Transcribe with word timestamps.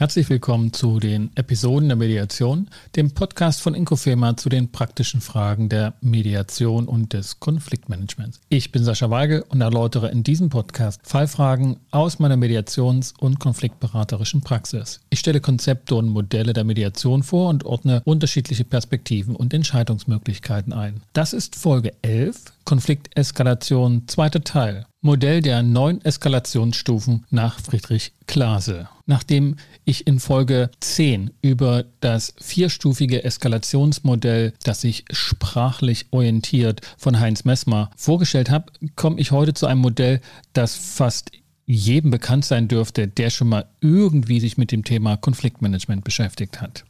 Herzlich 0.00 0.30
willkommen 0.30 0.72
zu 0.72 1.00
den 1.00 1.32
Episoden 1.34 1.88
der 1.88 1.96
Mediation, 1.96 2.70
dem 2.94 3.10
Podcast 3.10 3.60
von 3.60 3.74
Inkofema 3.74 4.36
zu 4.36 4.48
den 4.48 4.70
praktischen 4.70 5.20
Fragen 5.20 5.68
der 5.68 5.94
Mediation 6.00 6.86
und 6.86 7.14
des 7.14 7.40
Konfliktmanagements. 7.40 8.38
Ich 8.48 8.70
bin 8.70 8.84
Sascha 8.84 9.10
Weigel 9.10 9.44
und 9.48 9.60
erläutere 9.60 10.08
in 10.12 10.22
diesem 10.22 10.50
Podcast 10.50 11.00
Fallfragen 11.02 11.80
aus 11.90 12.20
meiner 12.20 12.36
Mediations- 12.36 13.12
und 13.18 13.40
konfliktberaterischen 13.40 14.40
Praxis. 14.40 15.00
Ich 15.10 15.18
stelle 15.18 15.40
Konzepte 15.40 15.96
und 15.96 16.06
Modelle 16.10 16.52
der 16.52 16.62
Mediation 16.62 17.24
vor 17.24 17.48
und 17.48 17.64
ordne 17.64 18.00
unterschiedliche 18.04 18.64
Perspektiven 18.64 19.34
und 19.34 19.52
Entscheidungsmöglichkeiten 19.52 20.72
ein. 20.72 21.02
Das 21.12 21.32
ist 21.32 21.56
Folge 21.56 21.92
11, 22.02 22.44
Konflikteskalation, 22.68 24.02
zweiter 24.08 24.44
Teil. 24.44 24.84
Modell 25.00 25.40
der 25.40 25.62
neun 25.62 26.02
Eskalationsstufen 26.02 27.24
nach 27.30 27.58
Friedrich 27.60 28.12
Klase. 28.26 28.90
Nachdem 29.06 29.56
ich 29.86 30.06
in 30.06 30.20
Folge 30.20 30.70
10 30.80 31.30
über 31.40 31.86
das 32.00 32.34
vierstufige 32.38 33.24
Eskalationsmodell, 33.24 34.52
das 34.64 34.82
sich 34.82 35.06
sprachlich 35.10 36.08
orientiert, 36.10 36.82
von 36.98 37.18
Heinz 37.18 37.46
Messmer 37.46 37.88
vorgestellt 37.96 38.50
habe, 38.50 38.70
komme 38.96 39.18
ich 39.18 39.30
heute 39.30 39.54
zu 39.54 39.64
einem 39.64 39.80
Modell, 39.80 40.20
das 40.52 40.74
fast 40.74 41.30
jedem 41.68 42.10
bekannt 42.10 42.46
sein 42.46 42.66
dürfte, 42.66 43.06
der 43.06 43.28
schon 43.28 43.50
mal 43.50 43.66
irgendwie 43.80 44.40
sich 44.40 44.56
mit 44.56 44.72
dem 44.72 44.84
Thema 44.84 45.18
Konfliktmanagement 45.18 46.02
beschäftigt 46.02 46.62
hat. 46.62 46.84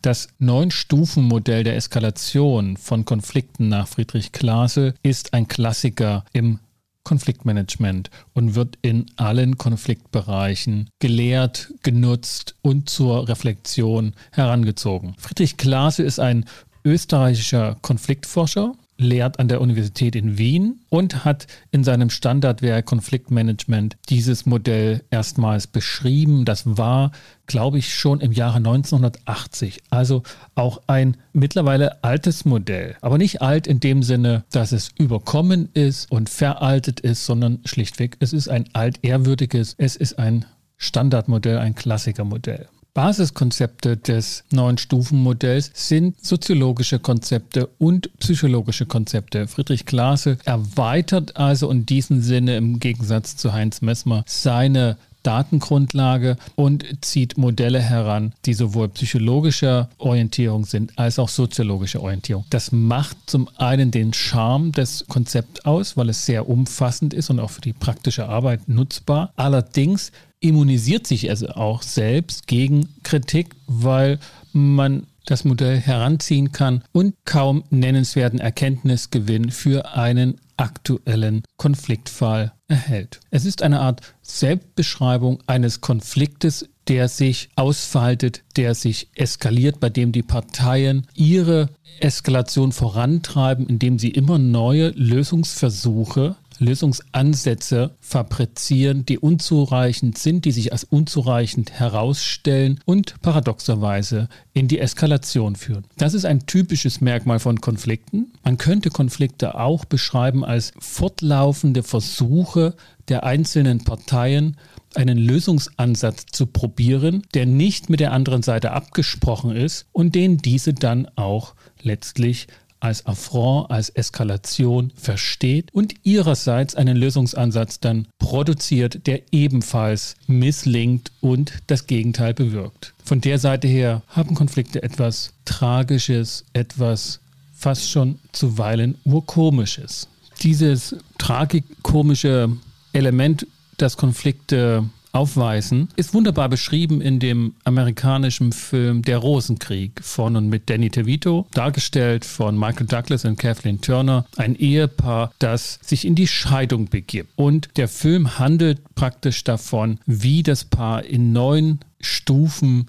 Das 0.00 0.28
Neun-Stufen-Modell 0.38 1.64
der 1.64 1.76
Eskalation 1.76 2.78
von 2.78 3.04
Konflikten 3.04 3.68
nach 3.68 3.86
Friedrich 3.86 4.32
Klase 4.32 4.94
ist 5.02 5.34
ein 5.34 5.48
Klassiker 5.48 6.24
im 6.32 6.60
Konfliktmanagement 7.04 8.10
und 8.32 8.54
wird 8.54 8.78
in 8.80 9.06
allen 9.16 9.58
Konfliktbereichen 9.58 10.88
gelehrt, 10.98 11.74
genutzt 11.82 12.54
und 12.62 12.88
zur 12.88 13.28
Reflexion 13.28 14.14
herangezogen. 14.30 15.14
Friedrich 15.18 15.58
Klase 15.58 16.04
ist 16.04 16.20
ein 16.20 16.46
österreichischer 16.84 17.76
Konfliktforscher, 17.82 18.74
lehrt 19.02 19.38
an 19.38 19.48
der 19.48 19.60
Universität 19.60 20.16
in 20.16 20.38
Wien 20.38 20.80
und 20.88 21.24
hat 21.24 21.46
in 21.70 21.84
seinem 21.84 22.10
Standardwerk 22.10 22.86
Konfliktmanagement 22.86 23.96
dieses 24.08 24.46
Modell 24.46 25.02
erstmals 25.10 25.66
beschrieben. 25.66 26.44
Das 26.44 26.62
war, 26.64 27.12
glaube 27.46 27.78
ich, 27.78 27.94
schon 27.94 28.20
im 28.20 28.32
Jahre 28.32 28.56
1980. 28.58 29.82
Also 29.90 30.22
auch 30.54 30.82
ein 30.86 31.16
mittlerweile 31.32 32.02
altes 32.02 32.44
Modell. 32.44 32.96
Aber 33.00 33.18
nicht 33.18 33.42
alt 33.42 33.66
in 33.66 33.80
dem 33.80 34.02
Sinne, 34.02 34.44
dass 34.50 34.72
es 34.72 34.90
überkommen 34.98 35.68
ist 35.74 36.10
und 36.10 36.30
veraltet 36.30 37.00
ist, 37.00 37.26
sondern 37.26 37.60
schlichtweg, 37.64 38.16
es 38.20 38.32
ist 38.32 38.48
ein 38.48 38.68
altehrwürdiges, 38.72 39.74
es 39.78 39.96
ist 39.96 40.18
ein 40.18 40.46
Standardmodell, 40.78 41.58
ein 41.58 41.74
Klassikermodell. 41.74 42.68
Basiskonzepte 42.94 43.96
des 43.96 44.44
neuen 44.50 44.76
Stufenmodells 44.76 45.70
sind 45.72 46.22
soziologische 46.22 46.98
Konzepte 46.98 47.68
und 47.78 48.10
psychologische 48.18 48.84
Konzepte. 48.84 49.48
Friedrich 49.48 49.86
Klase 49.86 50.36
erweitert 50.44 51.36
also 51.36 51.70
in 51.70 51.86
diesem 51.86 52.20
Sinne 52.20 52.56
im 52.58 52.80
Gegensatz 52.80 53.36
zu 53.36 53.54
Heinz 53.54 53.80
Messmer 53.80 54.24
seine 54.26 54.98
Datengrundlage 55.22 56.36
und 56.54 56.84
zieht 57.00 57.38
Modelle 57.38 57.80
heran, 57.80 58.34
die 58.44 58.54
sowohl 58.54 58.88
psychologischer 58.88 59.88
Orientierung 59.98 60.64
sind 60.64 60.98
als 60.98 61.18
auch 61.18 61.28
soziologischer 61.28 62.02
Orientierung. 62.02 62.44
Das 62.50 62.72
macht 62.72 63.16
zum 63.26 63.48
einen 63.56 63.90
den 63.90 64.12
Charme 64.12 64.72
des 64.72 65.06
Konzepts 65.08 65.64
aus, 65.64 65.96
weil 65.96 66.08
es 66.08 66.26
sehr 66.26 66.48
umfassend 66.48 67.14
ist 67.14 67.30
und 67.30 67.40
auch 67.40 67.50
für 67.50 67.60
die 67.60 67.72
praktische 67.72 68.28
Arbeit 68.28 68.68
nutzbar. 68.68 69.32
Allerdings 69.36 70.12
immunisiert 70.42 71.06
sich 71.06 71.30
also 71.30 71.48
auch 71.48 71.82
selbst 71.82 72.46
gegen 72.46 72.88
Kritik, 73.02 73.54
weil 73.66 74.18
man 74.52 75.06
das 75.24 75.44
Modell 75.44 75.78
heranziehen 75.78 76.52
kann 76.52 76.82
und 76.92 77.14
kaum 77.24 77.62
nennenswerten 77.70 78.40
Erkenntnisgewinn 78.40 79.50
für 79.50 79.94
einen 79.94 80.40
aktuellen 80.56 81.42
Konfliktfall 81.56 82.52
erhält. 82.68 83.20
Es 83.30 83.44
ist 83.44 83.62
eine 83.62 83.80
Art 83.80 84.00
Selbstbeschreibung 84.22 85.38
eines 85.46 85.80
Konfliktes, 85.80 86.68
der 86.88 87.08
sich 87.08 87.48
ausfaltet, 87.54 88.42
der 88.56 88.74
sich 88.74 89.08
eskaliert, 89.14 89.78
bei 89.78 89.90
dem 89.90 90.12
die 90.12 90.22
Parteien 90.22 91.06
ihre 91.14 91.68
Eskalation 92.00 92.72
vorantreiben, 92.72 93.66
indem 93.68 93.98
sie 93.98 94.10
immer 94.10 94.38
neue 94.38 94.88
Lösungsversuche 94.90 96.36
Lösungsansätze 96.58 97.94
fabrizieren, 98.00 99.04
die 99.06 99.18
unzureichend 99.18 100.18
sind, 100.18 100.44
die 100.44 100.52
sich 100.52 100.72
als 100.72 100.84
unzureichend 100.84 101.72
herausstellen 101.72 102.80
und 102.84 103.20
paradoxerweise 103.22 104.28
in 104.52 104.68
die 104.68 104.78
Eskalation 104.78 105.56
führen. 105.56 105.84
Das 105.96 106.14
ist 106.14 106.24
ein 106.24 106.46
typisches 106.46 107.00
Merkmal 107.00 107.38
von 107.38 107.60
Konflikten. 107.60 108.32
Man 108.44 108.58
könnte 108.58 108.90
Konflikte 108.90 109.58
auch 109.58 109.84
beschreiben 109.84 110.44
als 110.44 110.72
fortlaufende 110.78 111.82
Versuche 111.82 112.74
der 113.08 113.24
einzelnen 113.24 113.84
Parteien, 113.84 114.56
einen 114.94 115.18
Lösungsansatz 115.18 116.26
zu 116.32 116.46
probieren, 116.46 117.22
der 117.34 117.46
nicht 117.46 117.88
mit 117.88 118.00
der 118.00 118.12
anderen 118.12 118.42
Seite 118.42 118.72
abgesprochen 118.72 119.56
ist 119.56 119.86
und 119.92 120.14
den 120.14 120.38
diese 120.38 120.74
dann 120.74 121.08
auch 121.16 121.54
letztlich 121.82 122.46
als 122.82 123.06
Affront, 123.06 123.70
als 123.70 123.90
Eskalation 123.90 124.92
versteht 124.96 125.72
und 125.72 125.94
ihrerseits 126.02 126.74
einen 126.74 126.96
Lösungsansatz 126.96 127.78
dann 127.78 128.08
produziert, 128.18 129.06
der 129.06 129.22
ebenfalls 129.30 130.16
misslingt 130.26 131.12
und 131.20 131.52
das 131.68 131.86
Gegenteil 131.86 132.34
bewirkt. 132.34 132.92
Von 133.04 133.20
der 133.20 133.38
Seite 133.38 133.68
her 133.68 134.02
haben 134.08 134.34
Konflikte 134.34 134.82
etwas 134.82 135.32
Tragisches, 135.44 136.44
etwas 136.54 137.20
fast 137.54 137.88
schon 137.88 138.18
zuweilen 138.32 138.98
urkomisches. 139.04 140.08
Dieses 140.42 140.96
tragikomische 141.18 142.48
Element, 142.92 143.46
das 143.76 143.96
Konflikte 143.96 144.90
aufweisen, 145.12 145.88
ist 145.96 146.14
wunderbar 146.14 146.48
beschrieben 146.48 147.00
in 147.00 147.20
dem 147.20 147.54
amerikanischen 147.64 148.52
Film 148.52 149.02
Der 149.02 149.18
Rosenkrieg 149.18 150.02
von 150.02 150.36
und 150.36 150.48
mit 150.48 150.68
Danny 150.70 150.88
DeVito, 150.88 151.46
dargestellt 151.52 152.24
von 152.24 152.58
Michael 152.58 152.86
Douglas 152.86 153.24
und 153.24 153.38
Kathleen 153.38 153.80
Turner, 153.80 154.26
ein 154.36 154.56
Ehepaar, 154.56 155.32
das 155.38 155.78
sich 155.82 156.06
in 156.06 156.14
die 156.14 156.26
Scheidung 156.26 156.86
begibt. 156.86 157.30
Und 157.36 157.68
der 157.76 157.88
Film 157.88 158.38
handelt 158.38 158.80
praktisch 158.94 159.44
davon, 159.44 159.98
wie 160.06 160.42
das 160.42 160.64
Paar 160.64 161.04
in 161.04 161.32
neun 161.32 161.80
Stufen 162.00 162.86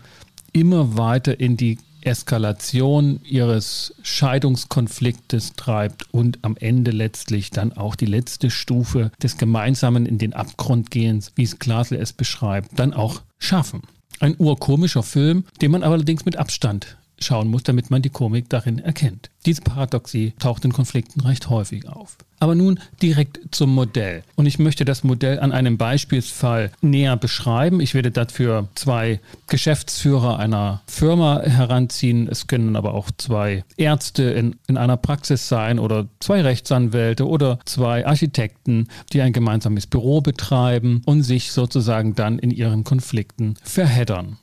immer 0.54 0.98
weiter 0.98 1.40
in 1.40 1.58
die 1.58 1.78
Eskalation 2.06 3.20
ihres 3.24 3.96
Scheidungskonfliktes 4.04 5.54
treibt 5.54 6.14
und 6.14 6.40
am 6.42 6.58
Ende 6.58 6.92
letztlich 6.92 7.52
dann 7.52 7.74
auch 7.74 7.96
die 7.96 8.06
letzte 8.06 8.50
Stufe 8.50 9.12
des 9.22 9.38
gemeinsamen 9.38 10.06
in 10.06 10.18
den 10.18 10.34
Abgrund 10.34 10.92
gehens, 10.92 11.32
wie 11.36 11.44
es 11.44 11.60
Glasel 11.60 12.00
es 12.00 12.14
beschreibt, 12.14 12.78
dann 12.80 12.94
auch 12.94 13.22
schaffen. 13.40 13.82
Ein 14.20 14.36
urkomischer 14.38 15.04
Film, 15.04 15.46
den 15.62 15.72
man 15.72 15.84
allerdings 15.84 16.26
mit 16.26 16.38
Abstand 16.38 16.98
schauen 17.24 17.48
muss, 17.48 17.64
damit 17.64 17.90
man 17.90 18.02
die 18.02 18.10
Komik 18.10 18.50
darin 18.50 18.80
erkennt. 18.80 19.30
Diese 19.46 19.62
Paradoxie 19.62 20.34
taucht 20.40 20.64
in 20.66 20.74
Konflikten 20.74 21.22
recht 21.22 21.50
häufig 21.50 21.88
auf. 21.88 22.18
Aber 22.40 22.56
nun 22.56 22.80
direkt 23.02 23.40
zum 23.56 23.74
Modell. 23.74 24.24
Und 24.36 24.46
ich 24.48 24.60
möchte 24.60 24.84
das 24.84 25.04
Modell 25.04 25.40
an 25.40 25.54
einem 25.54 25.78
Beispielsfall 25.78 26.72
näher 26.82 27.16
beschreiben. 27.16 27.80
Ich 27.80 27.94
werde 27.94 28.12
dafür 28.12 28.68
zwei 28.76 29.22
Geschäftsführer 29.48 30.40
einer 30.40 30.82
Firma 30.86 31.42
heranziehen. 31.42 32.28
Es 32.28 32.48
können 32.48 32.76
aber 32.76 32.94
auch 32.94 33.12
zwei 33.18 33.64
Ärzte 33.78 34.24
in, 34.24 34.58
in 34.68 34.76
einer 34.76 34.98
Praxis 34.98 35.48
sein 35.48 35.80
oder 35.80 36.08
zwei 36.20 36.42
Rechtsanwälte 36.42 37.28
oder 37.28 37.60
zwei 37.64 38.06
Architekten, 38.06 38.90
die 39.14 39.22
ein 39.22 39.32
gemeinsames 39.32 39.88
Büro 39.88 40.20
betreiben 40.20 41.02
und 41.06 41.24
sich 41.24 41.52
sozusagen 41.54 42.14
dann 42.16 42.40
in 42.40 42.52
ihren 42.52 42.84
Konflikten 42.84 43.56
verheddern. 43.64 44.38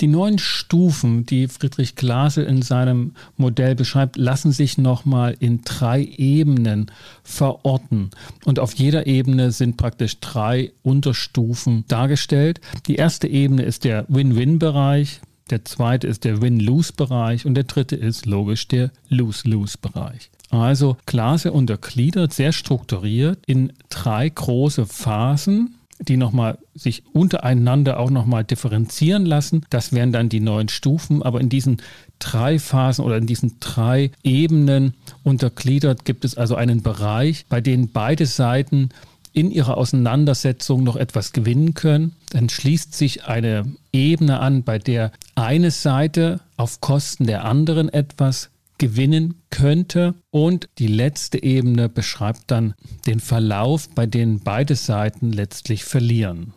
Die 0.00 0.08
neun 0.08 0.38
Stufen, 0.38 1.24
die 1.24 1.48
Friedrich 1.48 1.94
Glasel 1.94 2.44
in 2.44 2.60
seinem 2.62 3.12
Modell 3.36 3.74
beschreibt, 3.74 4.16
lassen 4.16 4.52
sich 4.52 4.76
nochmal 4.76 5.36
in 5.40 5.62
drei 5.62 6.04
Ebenen 6.04 6.90
verorten. 7.22 8.10
Und 8.44 8.58
auf 8.58 8.74
jeder 8.74 9.06
Ebene 9.06 9.52
sind 9.52 9.76
praktisch 9.76 10.20
drei 10.20 10.72
Unterstufen 10.82 11.84
dargestellt. 11.88 12.60
Die 12.86 12.96
erste 12.96 13.26
Ebene 13.26 13.62
ist 13.62 13.84
der 13.84 14.04
Win-Win-Bereich. 14.08 15.20
Der 15.50 15.64
zweite 15.64 16.08
ist 16.08 16.24
der 16.24 16.42
Win-Lose-Bereich 16.42 17.46
und 17.46 17.54
der 17.54 17.64
dritte 17.64 17.96
ist 17.96 18.26
logisch 18.26 18.66
der 18.68 18.90
Lose-Lose-Bereich. 19.08 20.30
Also 20.50 20.96
Glase 21.06 21.52
untergliedert 21.52 22.32
sehr 22.32 22.52
strukturiert 22.52 23.38
in 23.46 23.72
drei 23.88 24.28
große 24.28 24.86
Phasen, 24.86 25.76
die 25.98 26.16
nochmal 26.16 26.58
sich 26.74 27.02
untereinander 27.12 27.98
auch 27.98 28.10
nochmal 28.10 28.44
differenzieren 28.44 29.26
lassen. 29.26 29.64
Das 29.70 29.92
wären 29.92 30.12
dann 30.12 30.28
die 30.28 30.40
neuen 30.40 30.68
Stufen. 30.68 31.22
Aber 31.22 31.40
in 31.40 31.48
diesen 31.48 31.78
drei 32.18 32.58
Phasen 32.58 33.04
oder 33.04 33.16
in 33.16 33.26
diesen 33.26 33.58
drei 33.60 34.10
Ebenen 34.22 34.94
untergliedert 35.22 36.04
gibt 36.04 36.24
es 36.24 36.36
also 36.36 36.54
einen 36.54 36.82
Bereich, 36.82 37.46
bei 37.48 37.60
dem 37.60 37.88
beide 37.88 38.26
Seiten 38.26 38.90
in 39.32 39.50
ihrer 39.50 39.76
Auseinandersetzung 39.76 40.82
noch 40.82 40.96
etwas 40.96 41.32
gewinnen 41.32 41.74
können. 41.74 42.12
Dann 42.30 42.48
schließt 42.48 42.94
sich 42.94 43.24
eine 43.26 43.64
Ebene 43.92 44.40
an, 44.40 44.62
bei 44.62 44.78
der 44.78 45.12
eine 45.34 45.70
Seite 45.70 46.40
auf 46.56 46.80
Kosten 46.80 47.26
der 47.26 47.44
anderen 47.44 47.90
etwas 47.90 48.48
gewinnen 48.78 49.42
könnte. 49.50 50.14
Und 50.30 50.68
die 50.78 50.86
letzte 50.86 51.42
Ebene 51.42 51.88
beschreibt 51.88 52.50
dann 52.50 52.74
den 53.06 53.20
Verlauf, 53.20 53.88
bei 53.90 54.06
dem 54.06 54.40
beide 54.40 54.76
Seiten 54.76 55.32
letztlich 55.32 55.84
verlieren. 55.84 56.52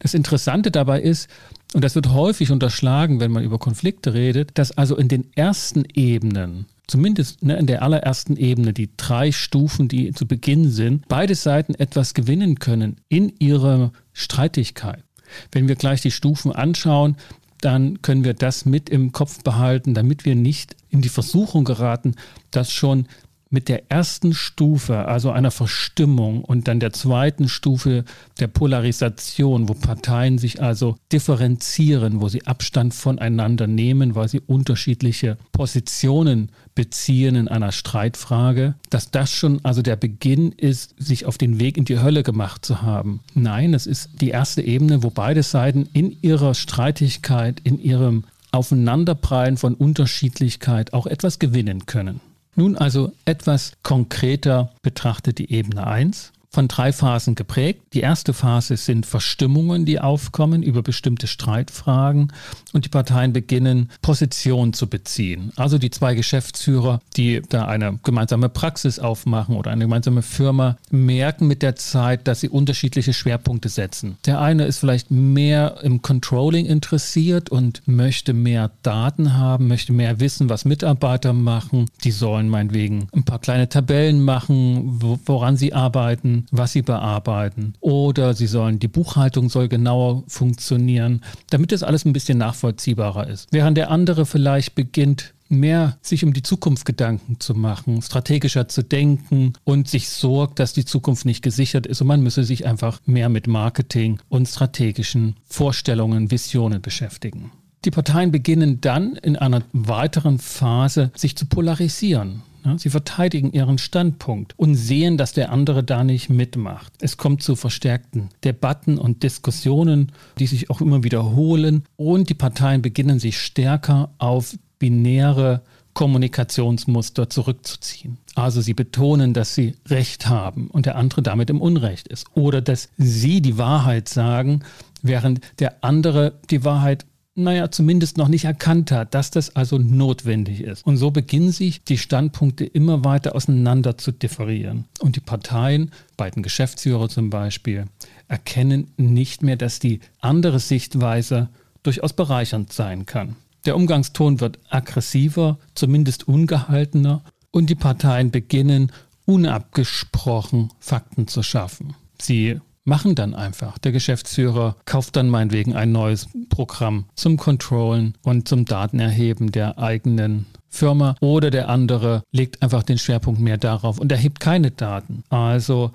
Das 0.00 0.14
Interessante 0.14 0.70
dabei 0.70 1.00
ist, 1.00 1.28
und 1.74 1.84
das 1.84 1.94
wird 1.94 2.10
häufig 2.10 2.50
unterschlagen, 2.50 3.20
wenn 3.20 3.30
man 3.30 3.44
über 3.44 3.58
Konflikte 3.58 4.14
redet, 4.14 4.52
dass 4.54 4.72
also 4.72 4.96
in 4.96 5.08
den 5.08 5.26
ersten 5.34 5.84
Ebenen, 5.94 6.66
zumindest 6.86 7.42
ne, 7.42 7.56
in 7.56 7.66
der 7.66 7.82
allerersten 7.82 8.36
Ebene, 8.36 8.72
die 8.72 8.90
drei 8.96 9.32
Stufen, 9.32 9.88
die 9.88 10.12
zu 10.12 10.26
Beginn 10.26 10.70
sind, 10.70 11.06
beide 11.08 11.34
Seiten 11.34 11.74
etwas 11.74 12.14
gewinnen 12.14 12.58
können 12.58 12.96
in 13.08 13.32
ihrer 13.38 13.92
Streitigkeit. 14.12 15.04
Wenn 15.52 15.68
wir 15.68 15.76
gleich 15.76 16.00
die 16.00 16.10
Stufen 16.10 16.52
anschauen, 16.52 17.16
dann 17.60 18.00
können 18.02 18.24
wir 18.24 18.34
das 18.34 18.64
mit 18.64 18.88
im 18.88 19.12
Kopf 19.12 19.42
behalten, 19.42 19.92
damit 19.92 20.24
wir 20.24 20.36
nicht 20.36 20.76
in 20.90 21.02
die 21.02 21.08
Versuchung 21.08 21.64
geraten, 21.64 22.14
dass 22.50 22.72
schon 22.72 23.06
mit 23.50 23.68
der 23.68 23.90
ersten 23.90 24.34
Stufe, 24.34 25.06
also 25.06 25.30
einer 25.30 25.50
Verstimmung 25.50 26.44
und 26.44 26.68
dann 26.68 26.80
der 26.80 26.92
zweiten 26.92 27.48
Stufe 27.48 28.04
der 28.40 28.46
Polarisation, 28.46 29.68
wo 29.68 29.74
Parteien 29.74 30.38
sich 30.38 30.60
also 30.62 30.96
differenzieren, 31.12 32.20
wo 32.20 32.28
sie 32.28 32.46
Abstand 32.46 32.94
voneinander 32.94 33.66
nehmen, 33.66 34.14
weil 34.14 34.28
sie 34.28 34.40
unterschiedliche 34.40 35.38
Positionen 35.52 36.50
beziehen 36.74 37.36
in 37.36 37.48
einer 37.48 37.72
Streitfrage, 37.72 38.74
dass 38.90 39.10
das 39.10 39.32
schon 39.32 39.64
also 39.64 39.82
der 39.82 39.96
Beginn 39.96 40.52
ist, 40.52 40.94
sich 40.98 41.24
auf 41.24 41.38
den 41.38 41.58
Weg 41.58 41.76
in 41.76 41.84
die 41.84 42.00
Hölle 42.00 42.22
gemacht 42.22 42.64
zu 42.64 42.82
haben. 42.82 43.20
Nein, 43.34 43.72
es 43.72 43.86
ist 43.86 44.20
die 44.20 44.28
erste 44.28 44.62
Ebene, 44.62 45.02
wo 45.02 45.10
beide 45.10 45.42
Seiten 45.42 45.88
in 45.92 46.16
ihrer 46.20 46.54
Streitigkeit, 46.54 47.60
in 47.64 47.80
ihrem 47.80 48.24
Aufeinanderprallen 48.52 49.56
von 49.56 49.74
Unterschiedlichkeit 49.74 50.92
auch 50.92 51.06
etwas 51.06 51.38
gewinnen 51.38 51.86
können. 51.86 52.20
Nun 52.54 52.76
also 52.76 53.12
etwas 53.24 53.72
konkreter 53.82 54.72
betrachtet 54.82 55.38
die 55.38 55.52
Ebene 55.52 55.86
1 55.86 56.32
von 56.50 56.68
drei 56.68 56.92
Phasen 56.92 57.34
geprägt. 57.34 57.82
Die 57.92 58.00
erste 58.00 58.32
Phase 58.32 58.76
sind 58.76 59.06
Verstimmungen, 59.06 59.84
die 59.84 60.00
aufkommen 60.00 60.62
über 60.62 60.82
bestimmte 60.82 61.26
Streitfragen 61.26 62.32
und 62.72 62.84
die 62.84 62.88
Parteien 62.88 63.32
beginnen 63.32 63.90
Position 64.02 64.72
zu 64.72 64.86
beziehen. 64.86 65.52
Also 65.56 65.78
die 65.78 65.90
zwei 65.90 66.14
Geschäftsführer, 66.14 67.00
die 67.16 67.42
da 67.48 67.66
eine 67.66 67.98
gemeinsame 68.02 68.48
Praxis 68.48 68.98
aufmachen 68.98 69.56
oder 69.56 69.70
eine 69.70 69.84
gemeinsame 69.84 70.22
Firma, 70.22 70.78
merken 70.90 71.46
mit 71.46 71.62
der 71.62 71.76
Zeit, 71.76 72.26
dass 72.26 72.40
sie 72.40 72.48
unterschiedliche 72.48 73.12
Schwerpunkte 73.12 73.68
setzen. 73.68 74.16
Der 74.24 74.40
eine 74.40 74.64
ist 74.64 74.78
vielleicht 74.78 75.10
mehr 75.10 75.78
im 75.82 76.00
Controlling 76.02 76.66
interessiert 76.66 77.50
und 77.50 77.82
möchte 77.86 78.32
mehr 78.32 78.70
Daten 78.82 79.36
haben, 79.36 79.68
möchte 79.68 79.92
mehr 79.92 80.20
wissen, 80.20 80.48
was 80.48 80.64
Mitarbeiter 80.64 81.32
machen. 81.32 81.86
Die 82.04 82.10
sollen 82.10 82.48
meinetwegen 82.48 83.08
ein 83.12 83.24
paar 83.24 83.38
kleine 83.38 83.68
Tabellen 83.68 84.22
machen, 84.22 84.98
woran 85.26 85.56
sie 85.56 85.74
arbeiten 85.74 86.37
was 86.50 86.72
sie 86.72 86.82
bearbeiten. 86.82 87.74
Oder 87.80 88.34
sie 88.34 88.46
sollen, 88.46 88.78
die 88.78 88.88
Buchhaltung 88.88 89.48
soll 89.48 89.68
genauer 89.68 90.24
funktionieren, 90.26 91.22
damit 91.50 91.72
das 91.72 91.82
alles 91.82 92.04
ein 92.04 92.12
bisschen 92.12 92.38
nachvollziehbarer 92.38 93.26
ist. 93.28 93.48
Während 93.50 93.76
der 93.76 93.90
andere 93.90 94.26
vielleicht 94.26 94.74
beginnt, 94.74 95.34
mehr 95.48 95.98
sich 96.02 96.24
um 96.24 96.32
die 96.32 96.42
Zukunft 96.42 96.84
Gedanken 96.84 97.40
zu 97.40 97.54
machen, 97.54 98.02
strategischer 98.02 98.68
zu 98.68 98.82
denken 98.82 99.54
und 99.64 99.88
sich 99.88 100.08
sorgt, 100.08 100.58
dass 100.58 100.72
die 100.72 100.84
Zukunft 100.84 101.24
nicht 101.24 101.42
gesichert 101.42 101.86
ist. 101.86 102.00
Und 102.00 102.06
man 102.06 102.22
müsse 102.22 102.44
sich 102.44 102.66
einfach 102.66 103.00
mehr 103.06 103.28
mit 103.28 103.46
Marketing 103.46 104.20
und 104.28 104.46
strategischen 104.46 105.36
Vorstellungen, 105.46 106.30
Visionen 106.30 106.82
beschäftigen. 106.82 107.50
Die 107.84 107.90
Parteien 107.90 108.32
beginnen 108.32 108.80
dann 108.80 109.16
in 109.16 109.36
einer 109.36 109.62
weiteren 109.72 110.38
Phase 110.38 111.12
sich 111.14 111.36
zu 111.36 111.46
polarisieren. 111.46 112.42
Sie 112.76 112.90
verteidigen 112.90 113.52
ihren 113.52 113.78
Standpunkt 113.78 114.54
und 114.58 114.74
sehen, 114.74 115.16
dass 115.16 115.32
der 115.32 115.50
andere 115.52 115.84
da 115.84 116.04
nicht 116.04 116.28
mitmacht. 116.28 116.92
Es 117.00 117.16
kommt 117.16 117.42
zu 117.42 117.56
verstärkten 117.56 118.28
Debatten 118.44 118.98
und 118.98 119.22
Diskussionen, 119.22 120.12
die 120.38 120.46
sich 120.46 120.70
auch 120.70 120.80
immer 120.80 121.04
wiederholen 121.04 121.84
und 121.96 122.28
die 122.28 122.34
Parteien 122.34 122.82
beginnen 122.82 123.18
sich 123.18 123.38
stärker 123.38 124.10
auf 124.18 124.56
binäre 124.78 125.62
Kommunikationsmuster 125.94 127.28
zurückzuziehen. 127.28 128.18
Also 128.36 128.60
sie 128.60 128.74
betonen, 128.74 129.34
dass 129.34 129.56
sie 129.56 129.74
Recht 129.88 130.28
haben 130.28 130.68
und 130.68 130.86
der 130.86 130.94
andere 130.94 131.22
damit 131.22 131.50
im 131.50 131.60
Unrecht 131.60 132.06
ist. 132.06 132.26
Oder 132.34 132.60
dass 132.60 132.88
sie 132.98 133.40
die 133.40 133.58
Wahrheit 133.58 134.08
sagen, 134.08 134.60
während 135.02 135.40
der 135.58 135.82
andere 135.82 136.34
die 136.50 136.64
Wahrheit 136.64 137.04
naja, 137.38 137.70
zumindest 137.70 138.18
noch 138.18 138.28
nicht 138.28 138.44
erkannt 138.44 138.90
hat, 138.90 139.14
dass 139.14 139.30
das 139.30 139.54
also 139.54 139.78
notwendig 139.78 140.60
ist. 140.60 140.84
Und 140.84 140.96
so 140.96 141.10
beginnen 141.10 141.52
sich 141.52 141.82
die 141.84 141.96
Standpunkte 141.96 142.64
immer 142.64 143.04
weiter 143.04 143.34
auseinander 143.34 143.96
zu 143.96 144.12
differieren. 144.12 144.86
Und 145.00 145.16
die 145.16 145.20
Parteien, 145.20 145.92
beiden 146.16 146.42
Geschäftsführer 146.42 147.08
zum 147.08 147.30
Beispiel, 147.30 147.86
erkennen 148.26 148.90
nicht 148.96 149.42
mehr, 149.42 149.56
dass 149.56 149.78
die 149.78 150.00
andere 150.20 150.58
Sichtweise 150.58 151.48
durchaus 151.82 152.12
bereichernd 152.12 152.72
sein 152.72 153.06
kann. 153.06 153.36
Der 153.64 153.76
Umgangston 153.76 154.40
wird 154.40 154.58
aggressiver, 154.68 155.58
zumindest 155.74 156.26
ungehaltener, 156.26 157.22
und 157.50 157.70
die 157.70 157.74
Parteien 157.74 158.30
beginnen 158.30 158.92
unabgesprochen 159.24 160.72
Fakten 160.80 161.28
zu 161.28 161.42
schaffen. 161.42 161.94
Sie 162.20 162.60
machen 162.88 163.14
dann 163.14 163.34
einfach. 163.34 163.78
Der 163.78 163.92
Geschäftsführer 163.92 164.76
kauft 164.84 165.14
dann 165.14 165.28
meinetwegen 165.28 165.76
ein 165.76 165.92
neues 165.92 166.28
Programm 166.48 167.04
zum 167.14 167.36
Controllen 167.36 168.14
und 168.24 168.48
zum 168.48 168.64
Datenerheben 168.64 169.52
der 169.52 169.78
eigenen 169.78 170.46
Firma 170.70 171.14
oder 171.20 171.50
der 171.50 171.68
andere 171.68 172.22
legt 172.32 172.62
einfach 172.62 172.82
den 172.82 172.98
Schwerpunkt 172.98 173.40
mehr 173.40 173.58
darauf 173.58 173.98
und 173.98 174.10
erhebt 174.10 174.40
keine 174.40 174.70
Daten. 174.70 175.22
Also 175.28 175.92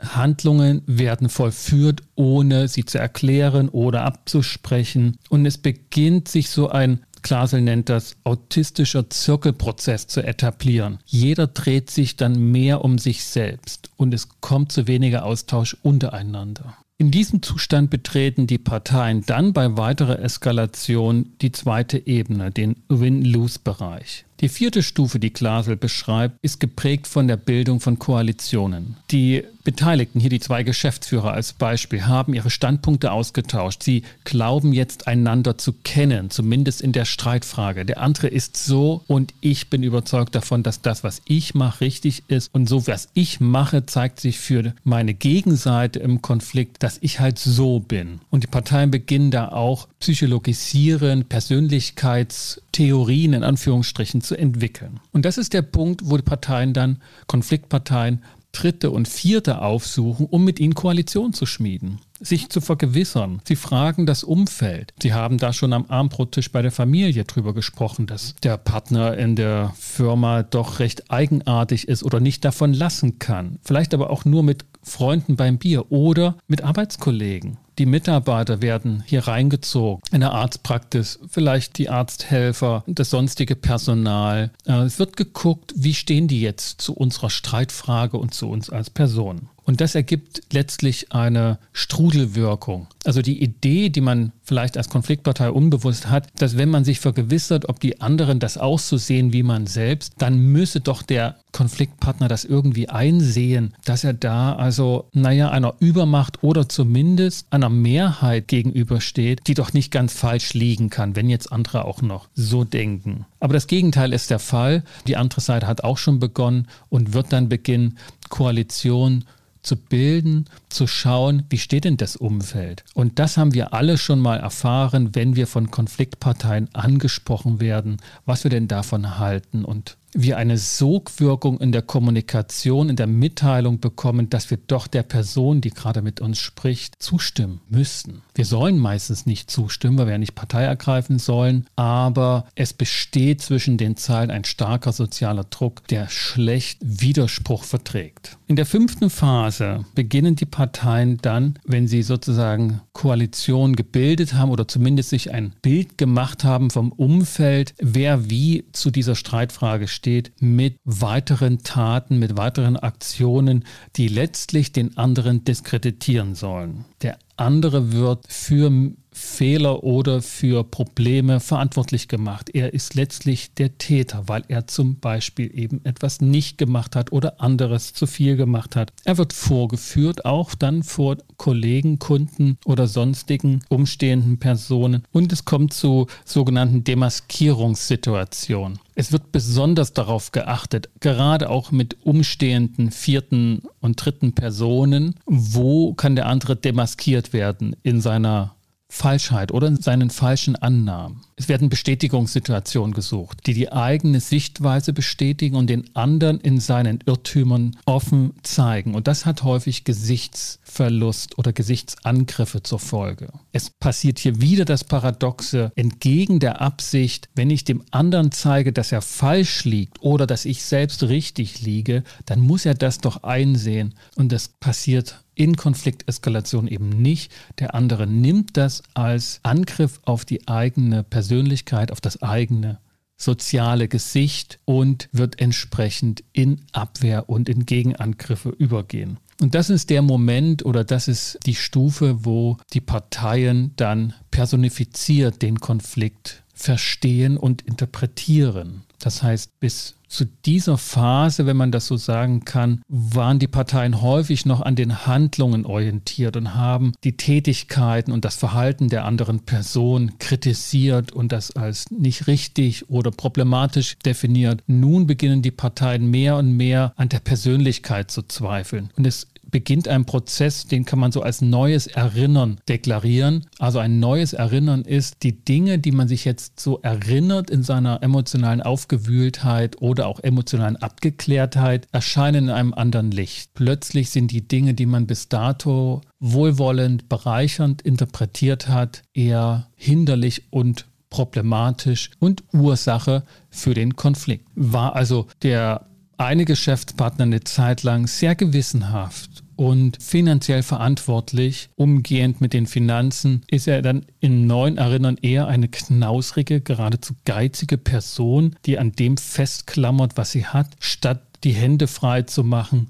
Handlungen 0.00 0.82
werden 0.86 1.28
vollführt, 1.28 2.02
ohne 2.14 2.68
sie 2.68 2.84
zu 2.84 2.98
erklären 2.98 3.68
oder 3.70 4.02
abzusprechen. 4.04 5.16
Und 5.30 5.46
es 5.46 5.58
beginnt 5.58 6.28
sich 6.28 6.50
so 6.50 6.68
ein 6.68 7.00
Glasel 7.26 7.60
nennt 7.60 7.88
das 7.88 8.14
autistischer 8.22 9.10
Zirkelprozess 9.10 10.06
zu 10.06 10.22
etablieren. 10.22 11.00
Jeder 11.06 11.48
dreht 11.48 11.90
sich 11.90 12.14
dann 12.14 12.52
mehr 12.52 12.84
um 12.84 12.98
sich 12.98 13.24
selbst 13.24 13.90
und 13.96 14.14
es 14.14 14.28
kommt 14.40 14.70
zu 14.70 14.86
weniger 14.86 15.24
Austausch 15.24 15.76
untereinander. 15.82 16.76
In 16.98 17.10
diesem 17.10 17.42
Zustand 17.42 17.90
betreten 17.90 18.46
die 18.46 18.58
Parteien 18.58 19.24
dann 19.26 19.52
bei 19.52 19.76
weiterer 19.76 20.20
Eskalation 20.20 21.32
die 21.42 21.50
zweite 21.50 22.06
Ebene, 22.06 22.52
den 22.52 22.76
Win-Lose-Bereich. 22.88 24.24
Die 24.40 24.48
vierte 24.48 24.84
Stufe, 24.84 25.18
die 25.18 25.32
Glasel 25.32 25.76
beschreibt, 25.76 26.38
ist 26.42 26.60
geprägt 26.60 27.08
von 27.08 27.26
der 27.26 27.36
Bildung 27.36 27.80
von 27.80 27.98
Koalitionen. 27.98 28.98
Die 29.10 29.42
Beteiligten, 29.66 30.20
hier 30.20 30.30
die 30.30 30.38
zwei 30.38 30.62
Geschäftsführer 30.62 31.32
als 31.32 31.52
Beispiel, 31.52 32.06
haben 32.06 32.34
ihre 32.34 32.50
Standpunkte 32.50 33.10
ausgetauscht. 33.10 33.82
Sie 33.82 34.04
glauben 34.22 34.72
jetzt 34.72 35.08
einander 35.08 35.58
zu 35.58 35.72
kennen, 35.72 36.30
zumindest 36.30 36.80
in 36.80 36.92
der 36.92 37.04
Streitfrage. 37.04 37.84
Der 37.84 38.00
andere 38.00 38.28
ist 38.28 38.56
so 38.56 39.02
und 39.08 39.34
ich 39.40 39.68
bin 39.68 39.82
überzeugt 39.82 40.36
davon, 40.36 40.62
dass 40.62 40.82
das, 40.82 41.02
was 41.02 41.20
ich 41.24 41.56
mache, 41.56 41.80
richtig 41.80 42.22
ist. 42.28 42.54
Und 42.54 42.68
so, 42.68 42.86
was 42.86 43.08
ich 43.12 43.40
mache, 43.40 43.86
zeigt 43.86 44.20
sich 44.20 44.38
für 44.38 44.72
meine 44.84 45.14
Gegenseite 45.14 45.98
im 45.98 46.22
Konflikt, 46.22 46.84
dass 46.84 46.98
ich 47.00 47.18
halt 47.18 47.40
so 47.40 47.80
bin. 47.80 48.20
Und 48.30 48.44
die 48.44 48.48
Parteien 48.48 48.92
beginnen 48.92 49.32
da 49.32 49.48
auch 49.48 49.88
psychologisieren, 49.98 51.24
Persönlichkeitstheorien 51.24 53.32
in 53.32 53.42
Anführungsstrichen 53.42 54.20
zu 54.20 54.36
entwickeln. 54.36 55.00
Und 55.12 55.24
das 55.24 55.38
ist 55.38 55.54
der 55.54 55.62
Punkt, 55.62 56.02
wo 56.04 56.16
die 56.16 56.22
Parteien 56.22 56.72
dann, 56.72 57.02
Konfliktparteien, 57.26 58.22
dritte 58.56 58.90
und 58.90 59.08
vierte 59.08 59.60
aufsuchen, 59.60 60.26
um 60.26 60.44
mit 60.44 60.58
ihnen 60.60 60.74
Koalition 60.74 61.32
zu 61.32 61.46
schmieden, 61.46 62.00
sich 62.20 62.48
zu 62.48 62.60
vergewissern. 62.60 63.40
Sie 63.44 63.56
fragen 63.56 64.06
das 64.06 64.24
Umfeld. 64.24 64.94
Sie 65.02 65.12
haben 65.12 65.38
da 65.38 65.52
schon 65.52 65.72
am 65.72 65.86
Armbrottisch 65.88 66.50
bei 66.50 66.62
der 66.62 66.72
Familie 66.72 67.24
drüber 67.24 67.54
gesprochen, 67.54 68.06
dass 68.06 68.34
der 68.42 68.56
Partner 68.56 69.16
in 69.16 69.36
der 69.36 69.74
Firma 69.78 70.42
doch 70.42 70.78
recht 70.78 71.10
eigenartig 71.10 71.88
ist 71.88 72.02
oder 72.02 72.20
nicht 72.20 72.44
davon 72.44 72.72
lassen 72.72 73.18
kann. 73.18 73.58
Vielleicht 73.62 73.92
aber 73.92 74.10
auch 74.10 74.24
nur 74.24 74.42
mit 74.42 74.64
Freunden 74.82 75.36
beim 75.36 75.58
Bier 75.58 75.90
oder 75.90 76.36
mit 76.46 76.62
Arbeitskollegen. 76.62 77.58
Die 77.78 77.86
Mitarbeiter 77.86 78.62
werden 78.62 79.02
hier 79.06 79.28
reingezogen. 79.28 80.00
In 80.10 80.20
der 80.20 80.32
Arztpraxis, 80.32 81.18
vielleicht 81.28 81.76
die 81.76 81.90
Arzthelfer, 81.90 82.84
das 82.86 83.10
sonstige 83.10 83.54
Personal. 83.54 84.50
Äh, 84.64 84.84
es 84.84 84.98
wird 84.98 85.16
geguckt, 85.16 85.74
wie 85.76 85.92
stehen 85.92 86.26
die 86.26 86.40
jetzt 86.40 86.80
zu 86.80 86.94
unserer 86.94 87.28
Streitfrage 87.28 88.16
und 88.16 88.32
zu 88.32 88.48
uns 88.48 88.70
als 88.70 88.88
Person. 88.88 89.50
Und 89.66 89.80
das 89.80 89.96
ergibt 89.96 90.42
letztlich 90.52 91.12
eine 91.12 91.58
Strudelwirkung. 91.72 92.86
Also 93.04 93.20
die 93.20 93.42
Idee, 93.42 93.88
die 93.88 94.00
man 94.00 94.30
vielleicht 94.44 94.76
als 94.76 94.88
Konfliktpartei 94.88 95.50
unbewusst 95.50 96.08
hat, 96.08 96.28
dass 96.38 96.56
wenn 96.56 96.70
man 96.70 96.84
sich 96.84 97.00
vergewissert, 97.00 97.68
ob 97.68 97.80
die 97.80 98.00
anderen 98.00 98.38
das 98.38 98.58
auch 98.58 98.78
so 98.78 98.96
sehen 98.96 99.32
wie 99.32 99.42
man 99.42 99.66
selbst, 99.66 100.14
dann 100.18 100.38
müsse 100.38 100.80
doch 100.80 101.02
der 101.02 101.36
Konfliktpartner 101.50 102.28
das 102.28 102.44
irgendwie 102.44 102.88
einsehen, 102.88 103.74
dass 103.84 104.04
er 104.04 104.12
da 104.12 104.54
also, 104.54 105.08
naja, 105.12 105.50
einer 105.50 105.74
Übermacht 105.80 106.44
oder 106.44 106.68
zumindest 106.68 107.48
einer 107.50 107.65
Mehrheit 107.68 108.48
gegenübersteht, 108.48 109.40
die 109.46 109.54
doch 109.54 109.72
nicht 109.72 109.90
ganz 109.90 110.12
falsch 110.12 110.54
liegen 110.54 110.90
kann, 110.90 111.16
wenn 111.16 111.28
jetzt 111.28 111.52
andere 111.52 111.84
auch 111.84 112.02
noch 112.02 112.28
so 112.34 112.64
denken. 112.64 113.26
Aber 113.40 113.54
das 113.54 113.66
Gegenteil 113.66 114.12
ist 114.12 114.30
der 114.30 114.38
Fall. 114.38 114.82
Die 115.06 115.16
andere 115.16 115.40
Seite 115.40 115.66
hat 115.66 115.84
auch 115.84 115.98
schon 115.98 116.18
begonnen 116.18 116.68
und 116.88 117.12
wird 117.12 117.32
dann 117.32 117.48
beginnen, 117.48 117.98
Koalition 118.28 119.24
zu 119.66 119.76
bilden, 119.76 120.46
zu 120.68 120.86
schauen, 120.86 121.42
wie 121.50 121.58
steht 121.58 121.84
denn 121.84 121.96
das 121.96 122.16
Umfeld. 122.16 122.84
Und 122.94 123.18
das 123.18 123.36
haben 123.36 123.52
wir 123.52 123.74
alle 123.74 123.98
schon 123.98 124.20
mal 124.20 124.38
erfahren, 124.38 125.14
wenn 125.14 125.34
wir 125.34 125.46
von 125.48 125.70
Konfliktparteien 125.70 126.72
angesprochen 126.72 127.60
werden, 127.60 127.96
was 128.24 128.44
wir 128.44 128.50
denn 128.50 128.68
davon 128.68 129.18
halten 129.18 129.64
und 129.64 129.96
wir 130.16 130.36
eine 130.36 130.58
Sogwirkung 130.58 131.60
in 131.60 131.72
der 131.72 131.82
Kommunikation, 131.82 132.88
in 132.88 132.96
der 132.96 133.06
Mitteilung 133.06 133.80
bekommen, 133.80 134.30
dass 134.30 134.50
wir 134.50 134.58
doch 134.66 134.86
der 134.86 135.02
Person, 135.02 135.60
die 135.60 135.70
gerade 135.70 136.02
mit 136.02 136.20
uns 136.20 136.38
spricht, 136.38 137.02
zustimmen 137.02 137.60
müssen. 137.68 138.22
Wir 138.34 138.44
sollen 138.44 138.78
meistens 138.78 139.26
nicht 139.26 139.50
zustimmen, 139.50 139.98
weil 139.98 140.06
wir 140.06 140.12
ja 140.12 140.18
nicht 140.18 140.34
Partei 140.34 140.64
ergreifen 140.64 141.18
sollen, 141.18 141.66
aber 141.76 142.46
es 142.54 142.72
besteht 142.72 143.42
zwischen 143.42 143.78
den 143.78 143.96
Zeilen 143.96 144.30
ein 144.30 144.44
starker 144.44 144.92
sozialer 144.92 145.44
Druck, 145.44 145.86
der 145.88 146.08
schlecht 146.08 146.78
Widerspruch 146.82 147.64
verträgt. 147.64 148.38
In 148.46 148.56
der 148.56 148.66
fünften 148.66 149.10
Phase 149.10 149.84
beginnen 149.94 150.36
die 150.36 150.46
Parteien 150.46 151.18
dann, 151.22 151.58
wenn 151.64 151.88
sie 151.88 152.02
sozusagen 152.02 152.80
Koalition 152.92 153.74
gebildet 153.76 154.34
haben 154.34 154.50
oder 154.50 154.68
zumindest 154.68 155.10
sich 155.10 155.32
ein 155.32 155.54
Bild 155.62 155.98
gemacht 155.98 156.44
haben 156.44 156.70
vom 156.70 156.92
Umfeld, 156.92 157.74
wer 157.78 158.30
wie 158.30 158.64
zu 158.72 158.90
dieser 158.90 159.14
Streitfrage 159.14 159.88
steht, 160.06 160.30
mit 160.38 160.78
weiteren 160.84 161.64
Taten, 161.64 162.20
mit 162.20 162.36
weiteren 162.36 162.76
Aktionen, 162.76 163.64
die 163.96 164.06
letztlich 164.06 164.70
den 164.70 164.96
anderen 164.96 165.42
diskreditieren 165.42 166.36
sollen. 166.36 166.84
Der 167.02 167.18
andere 167.36 167.90
wird 167.90 168.24
für 168.28 168.70
Fehler 169.16 169.82
oder 169.82 170.20
für 170.20 170.62
Probleme 170.62 171.40
verantwortlich 171.40 172.06
gemacht. 172.06 172.50
Er 172.52 172.74
ist 172.74 172.94
letztlich 172.94 173.54
der 173.54 173.78
Täter, 173.78 174.24
weil 174.26 174.42
er 174.48 174.66
zum 174.66 175.00
Beispiel 175.00 175.50
eben 175.58 175.82
etwas 175.84 176.20
nicht 176.20 176.58
gemacht 176.58 176.94
hat 176.94 177.12
oder 177.12 177.40
anderes 177.40 177.94
zu 177.94 178.06
viel 178.06 178.36
gemacht 178.36 178.76
hat. 178.76 178.92
Er 179.04 179.16
wird 179.16 179.32
vorgeführt, 179.32 180.26
auch 180.26 180.54
dann 180.54 180.82
vor 180.82 181.16
Kollegen, 181.38 181.98
Kunden 181.98 182.58
oder 182.66 182.86
sonstigen 182.86 183.62
umstehenden 183.70 184.38
Personen. 184.38 185.02
Und 185.12 185.32
es 185.32 185.46
kommt 185.46 185.72
zu 185.72 186.08
sogenannten 186.24 186.84
Demaskierungssituationen. 186.84 188.78
Es 188.94 189.12
wird 189.12 189.30
besonders 189.30 189.92
darauf 189.92 190.32
geachtet, 190.32 190.88
gerade 191.00 191.50
auch 191.50 191.70
mit 191.70 191.98
umstehenden 192.04 192.90
vierten 192.90 193.62
und 193.80 194.02
dritten 194.02 194.34
Personen, 194.34 195.16
wo 195.26 195.94
kann 195.94 196.16
der 196.16 196.26
andere 196.26 196.56
demaskiert 196.56 197.32
werden 197.32 197.76
in 197.82 198.00
seiner 198.00 198.55
Falschheit 198.88 199.52
oder 199.52 199.66
in 199.66 199.80
seinen 199.80 200.10
falschen 200.10 200.56
Annahmen. 200.56 201.22
Es 201.34 201.48
werden 201.48 201.68
Bestätigungssituationen 201.68 202.94
gesucht, 202.94 203.46
die 203.46 203.52
die 203.52 203.72
eigene 203.72 204.20
Sichtweise 204.20 204.92
bestätigen 204.92 205.56
und 205.56 205.68
den 205.68 205.94
anderen 205.94 206.40
in 206.40 206.60
seinen 206.60 207.00
Irrtümern 207.04 207.76
offen 207.84 208.32
zeigen. 208.42 208.94
Und 208.94 209.08
das 209.08 209.26
hat 209.26 209.42
häufig 209.42 209.84
Gesichtsverlust 209.84 211.36
oder 211.38 211.52
Gesichtsangriffe 211.52 212.62
zur 212.62 212.78
Folge. 212.78 213.32
Es 213.52 213.70
passiert 213.70 214.18
hier 214.18 214.40
wieder 214.40 214.64
das 214.64 214.84
Paradoxe, 214.84 215.72
entgegen 215.74 216.38
der 216.38 216.60
Absicht, 216.60 217.28
wenn 217.34 217.50
ich 217.50 217.64
dem 217.64 217.82
anderen 217.90 218.32
zeige, 218.32 218.72
dass 218.72 218.92
er 218.92 219.02
falsch 219.02 219.64
liegt 219.64 220.00
oder 220.00 220.26
dass 220.26 220.44
ich 220.44 220.62
selbst 220.62 221.02
richtig 221.02 221.60
liege, 221.60 222.04
dann 222.24 222.40
muss 222.40 222.64
er 222.64 222.74
das 222.74 222.98
doch 222.98 223.24
einsehen. 223.24 223.94
Und 224.14 224.32
das 224.32 224.48
passiert 224.48 225.25
in 225.36 225.56
Konflikteskalation 225.56 226.66
eben 226.66 226.88
nicht. 226.88 227.32
Der 227.60 227.76
andere 227.76 228.08
nimmt 228.08 228.56
das 228.56 228.82
als 228.94 229.38
Angriff 229.44 230.00
auf 230.04 230.24
die 230.24 230.48
eigene 230.48 231.04
Persönlichkeit, 231.04 231.92
auf 231.92 232.00
das 232.00 232.22
eigene 232.22 232.80
soziale 233.16 233.88
Gesicht 233.88 234.58
und 234.64 235.08
wird 235.12 235.40
entsprechend 235.40 236.24
in 236.32 236.62
Abwehr 236.72 237.28
und 237.28 237.48
in 237.48 237.64
Gegenangriffe 237.64 238.50
übergehen. 238.50 239.18
Und 239.40 239.54
das 239.54 239.70
ist 239.70 239.90
der 239.90 240.02
Moment 240.02 240.64
oder 240.64 240.84
das 240.84 241.08
ist 241.08 241.38
die 241.44 241.54
Stufe, 241.54 242.24
wo 242.24 242.56
die 242.72 242.80
Parteien 242.80 243.72
dann 243.76 244.14
personifiziert 244.30 245.42
den 245.42 245.60
Konflikt 245.60 246.42
verstehen 246.56 247.36
und 247.36 247.62
interpretieren. 247.62 248.82
Das 248.98 249.22
heißt, 249.22 249.60
bis 249.60 249.94
zu 250.08 250.24
dieser 250.24 250.78
Phase, 250.78 251.46
wenn 251.46 251.56
man 251.56 251.72
das 251.72 251.86
so 251.86 251.96
sagen 251.96 252.44
kann, 252.44 252.80
waren 252.88 253.38
die 253.38 253.48
Parteien 253.48 254.00
häufig 254.00 254.46
noch 254.46 254.62
an 254.62 254.76
den 254.76 255.06
Handlungen 255.06 255.66
orientiert 255.66 256.36
und 256.36 256.54
haben 256.54 256.92
die 257.04 257.16
Tätigkeiten 257.16 258.12
und 258.12 258.24
das 258.24 258.36
Verhalten 258.36 258.88
der 258.88 259.04
anderen 259.04 259.40
Person 259.40 260.18
kritisiert 260.18 261.12
und 261.12 261.32
das 261.32 261.50
als 261.56 261.90
nicht 261.90 262.26
richtig 262.26 262.88
oder 262.88 263.10
problematisch 263.10 263.98
definiert. 263.98 264.62
Nun 264.66 265.06
beginnen 265.06 265.42
die 265.42 265.50
Parteien 265.50 266.10
mehr 266.10 266.36
und 266.36 266.56
mehr 266.56 266.92
an 266.96 267.08
der 267.08 267.20
Persönlichkeit 267.20 268.10
zu 268.10 268.22
zweifeln. 268.22 268.90
Und 268.96 269.06
es 269.06 269.26
beginnt 269.50 269.88
ein 269.88 270.04
Prozess, 270.04 270.66
den 270.66 270.84
kann 270.84 270.98
man 270.98 271.12
so 271.12 271.22
als 271.22 271.40
neues 271.40 271.86
Erinnern 271.86 272.58
deklarieren. 272.68 273.46
Also 273.58 273.78
ein 273.78 274.00
neues 274.00 274.32
Erinnern 274.32 274.82
ist, 274.82 275.22
die 275.22 275.44
Dinge, 275.44 275.78
die 275.78 275.92
man 275.92 276.08
sich 276.08 276.24
jetzt 276.24 276.60
so 276.60 276.80
erinnert 276.82 277.50
in 277.50 277.62
seiner 277.62 278.02
emotionalen 278.02 278.62
Aufgewühltheit 278.62 279.80
oder 279.80 280.06
auch 280.06 280.20
emotionalen 280.20 280.76
Abgeklärtheit, 280.76 281.86
erscheinen 281.92 282.44
in 282.44 282.50
einem 282.50 282.74
anderen 282.74 283.10
Licht. 283.10 283.54
Plötzlich 283.54 284.10
sind 284.10 284.30
die 284.30 284.46
Dinge, 284.46 284.74
die 284.74 284.86
man 284.86 285.06
bis 285.06 285.28
dato 285.28 286.00
wohlwollend, 286.18 287.08
bereichernd 287.08 287.82
interpretiert 287.82 288.68
hat, 288.68 289.02
eher 289.14 289.68
hinderlich 289.74 290.44
und 290.50 290.86
problematisch 291.10 292.10
und 292.18 292.44
Ursache 292.52 293.22
für 293.48 293.74
den 293.74 293.96
Konflikt. 293.96 294.46
War 294.54 294.96
also 294.96 295.26
der 295.42 295.86
eine 296.18 296.44
Geschäftspartner 296.44 297.24
eine 297.24 297.44
Zeit 297.44 297.82
lang 297.82 298.06
sehr 298.06 298.34
gewissenhaft 298.34 299.42
und 299.56 300.02
finanziell 300.02 300.62
verantwortlich 300.62 301.70
umgehend 301.76 302.40
mit 302.40 302.52
den 302.52 302.66
Finanzen, 302.66 303.42
ist 303.48 303.66
er 303.66 303.82
dann 303.82 304.04
in 304.20 304.46
neuen 304.46 304.76
Erinnern 304.76 305.16
eher 305.20 305.46
eine 305.46 305.68
knausrige, 305.68 306.60
geradezu 306.60 307.14
geizige 307.24 307.78
Person, 307.78 308.56
die 308.66 308.78
an 308.78 308.92
dem 308.92 309.16
festklammert, 309.16 310.16
was 310.16 310.32
sie 310.32 310.46
hat, 310.46 310.76
statt 310.78 311.22
die 311.44 311.52
Hände 311.52 311.86
frei 311.86 312.22
zu 312.22 312.44
machen 312.44 312.88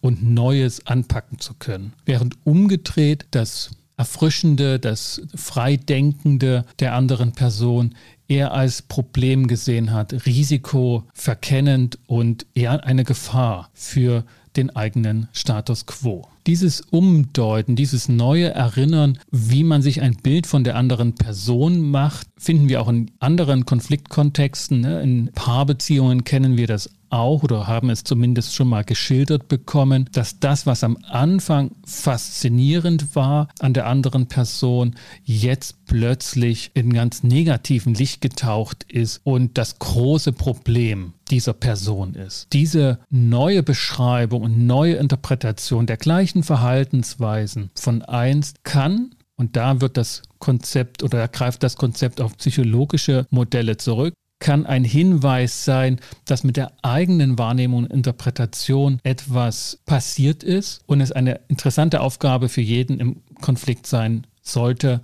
und 0.00 0.22
Neues 0.22 0.86
anpacken 0.86 1.38
zu 1.38 1.54
können. 1.54 1.94
Während 2.04 2.36
umgedreht 2.44 3.26
das 3.30 3.70
Erfrischende, 3.96 4.78
das 4.78 5.22
Freidenkende 5.34 6.64
der 6.80 6.94
anderen 6.94 7.32
Person 7.32 7.94
eher 8.32 8.52
als 8.52 8.80
Problem 8.80 9.46
gesehen 9.46 9.92
hat, 9.92 10.24
Risiko 10.24 11.04
verkennend 11.12 11.98
und 12.06 12.46
eher 12.54 12.84
eine 12.84 13.04
Gefahr 13.04 13.70
für 13.74 14.24
den 14.56 14.74
eigenen 14.74 15.28
Status 15.32 15.86
quo. 15.86 16.28
Dieses 16.46 16.80
Umdeuten, 16.80 17.76
dieses 17.76 18.08
neue 18.08 18.48
Erinnern, 18.50 19.18
wie 19.30 19.64
man 19.64 19.82
sich 19.82 20.00
ein 20.00 20.16
Bild 20.16 20.46
von 20.46 20.64
der 20.64 20.76
anderen 20.76 21.14
Person 21.14 21.90
macht, 21.90 22.26
finden 22.36 22.68
wir 22.68 22.80
auch 22.80 22.88
in 22.88 23.10
anderen 23.20 23.64
Konfliktkontexten. 23.64 24.80
Ne? 24.80 25.02
In 25.02 25.30
Paarbeziehungen 25.34 26.24
kennen 26.24 26.56
wir 26.56 26.66
das 26.66 26.90
auch 27.12 27.42
oder 27.42 27.66
haben 27.66 27.90
es 27.90 28.04
zumindest 28.04 28.54
schon 28.54 28.68
mal 28.68 28.84
geschildert 28.84 29.48
bekommen, 29.48 30.08
dass 30.12 30.40
das, 30.40 30.66
was 30.66 30.82
am 30.84 30.98
Anfang 31.08 31.72
faszinierend 31.84 33.14
war 33.14 33.48
an 33.60 33.74
der 33.74 33.86
anderen 33.86 34.26
Person, 34.26 34.96
jetzt 35.24 35.84
plötzlich 35.86 36.70
in 36.74 36.92
ganz 36.92 37.22
negativen 37.22 37.94
Licht 37.94 38.20
getaucht 38.20 38.84
ist 38.90 39.20
und 39.24 39.58
das 39.58 39.78
große 39.78 40.32
Problem 40.32 41.12
dieser 41.30 41.52
Person 41.52 42.14
ist. 42.14 42.48
Diese 42.52 42.98
neue 43.10 43.62
Beschreibung 43.62 44.42
und 44.42 44.66
neue 44.66 44.94
Interpretation 44.94 45.86
der 45.86 45.96
gleichen 45.96 46.42
Verhaltensweisen 46.42 47.70
von 47.74 48.02
einst 48.02 48.64
kann 48.64 49.14
und 49.36 49.56
da 49.56 49.80
wird 49.80 49.96
das 49.96 50.22
Konzept 50.38 51.02
oder 51.02 51.26
greift 51.28 51.62
das 51.62 51.76
Konzept 51.76 52.20
auf 52.20 52.36
psychologische 52.36 53.26
Modelle 53.30 53.76
zurück, 53.76 54.14
kann 54.42 54.66
ein 54.66 54.82
Hinweis 54.82 55.64
sein, 55.64 56.00
dass 56.24 56.42
mit 56.42 56.56
der 56.56 56.72
eigenen 56.82 57.38
Wahrnehmung 57.38 57.84
und 57.84 57.92
Interpretation 57.92 58.98
etwas 59.04 59.78
passiert 59.86 60.42
ist 60.42 60.82
und 60.86 61.00
es 61.00 61.12
eine 61.12 61.40
interessante 61.46 62.00
Aufgabe 62.00 62.48
für 62.48 62.60
jeden 62.60 62.98
im 62.98 63.22
Konflikt 63.40 63.86
sein 63.86 64.26
sollte, 64.42 65.00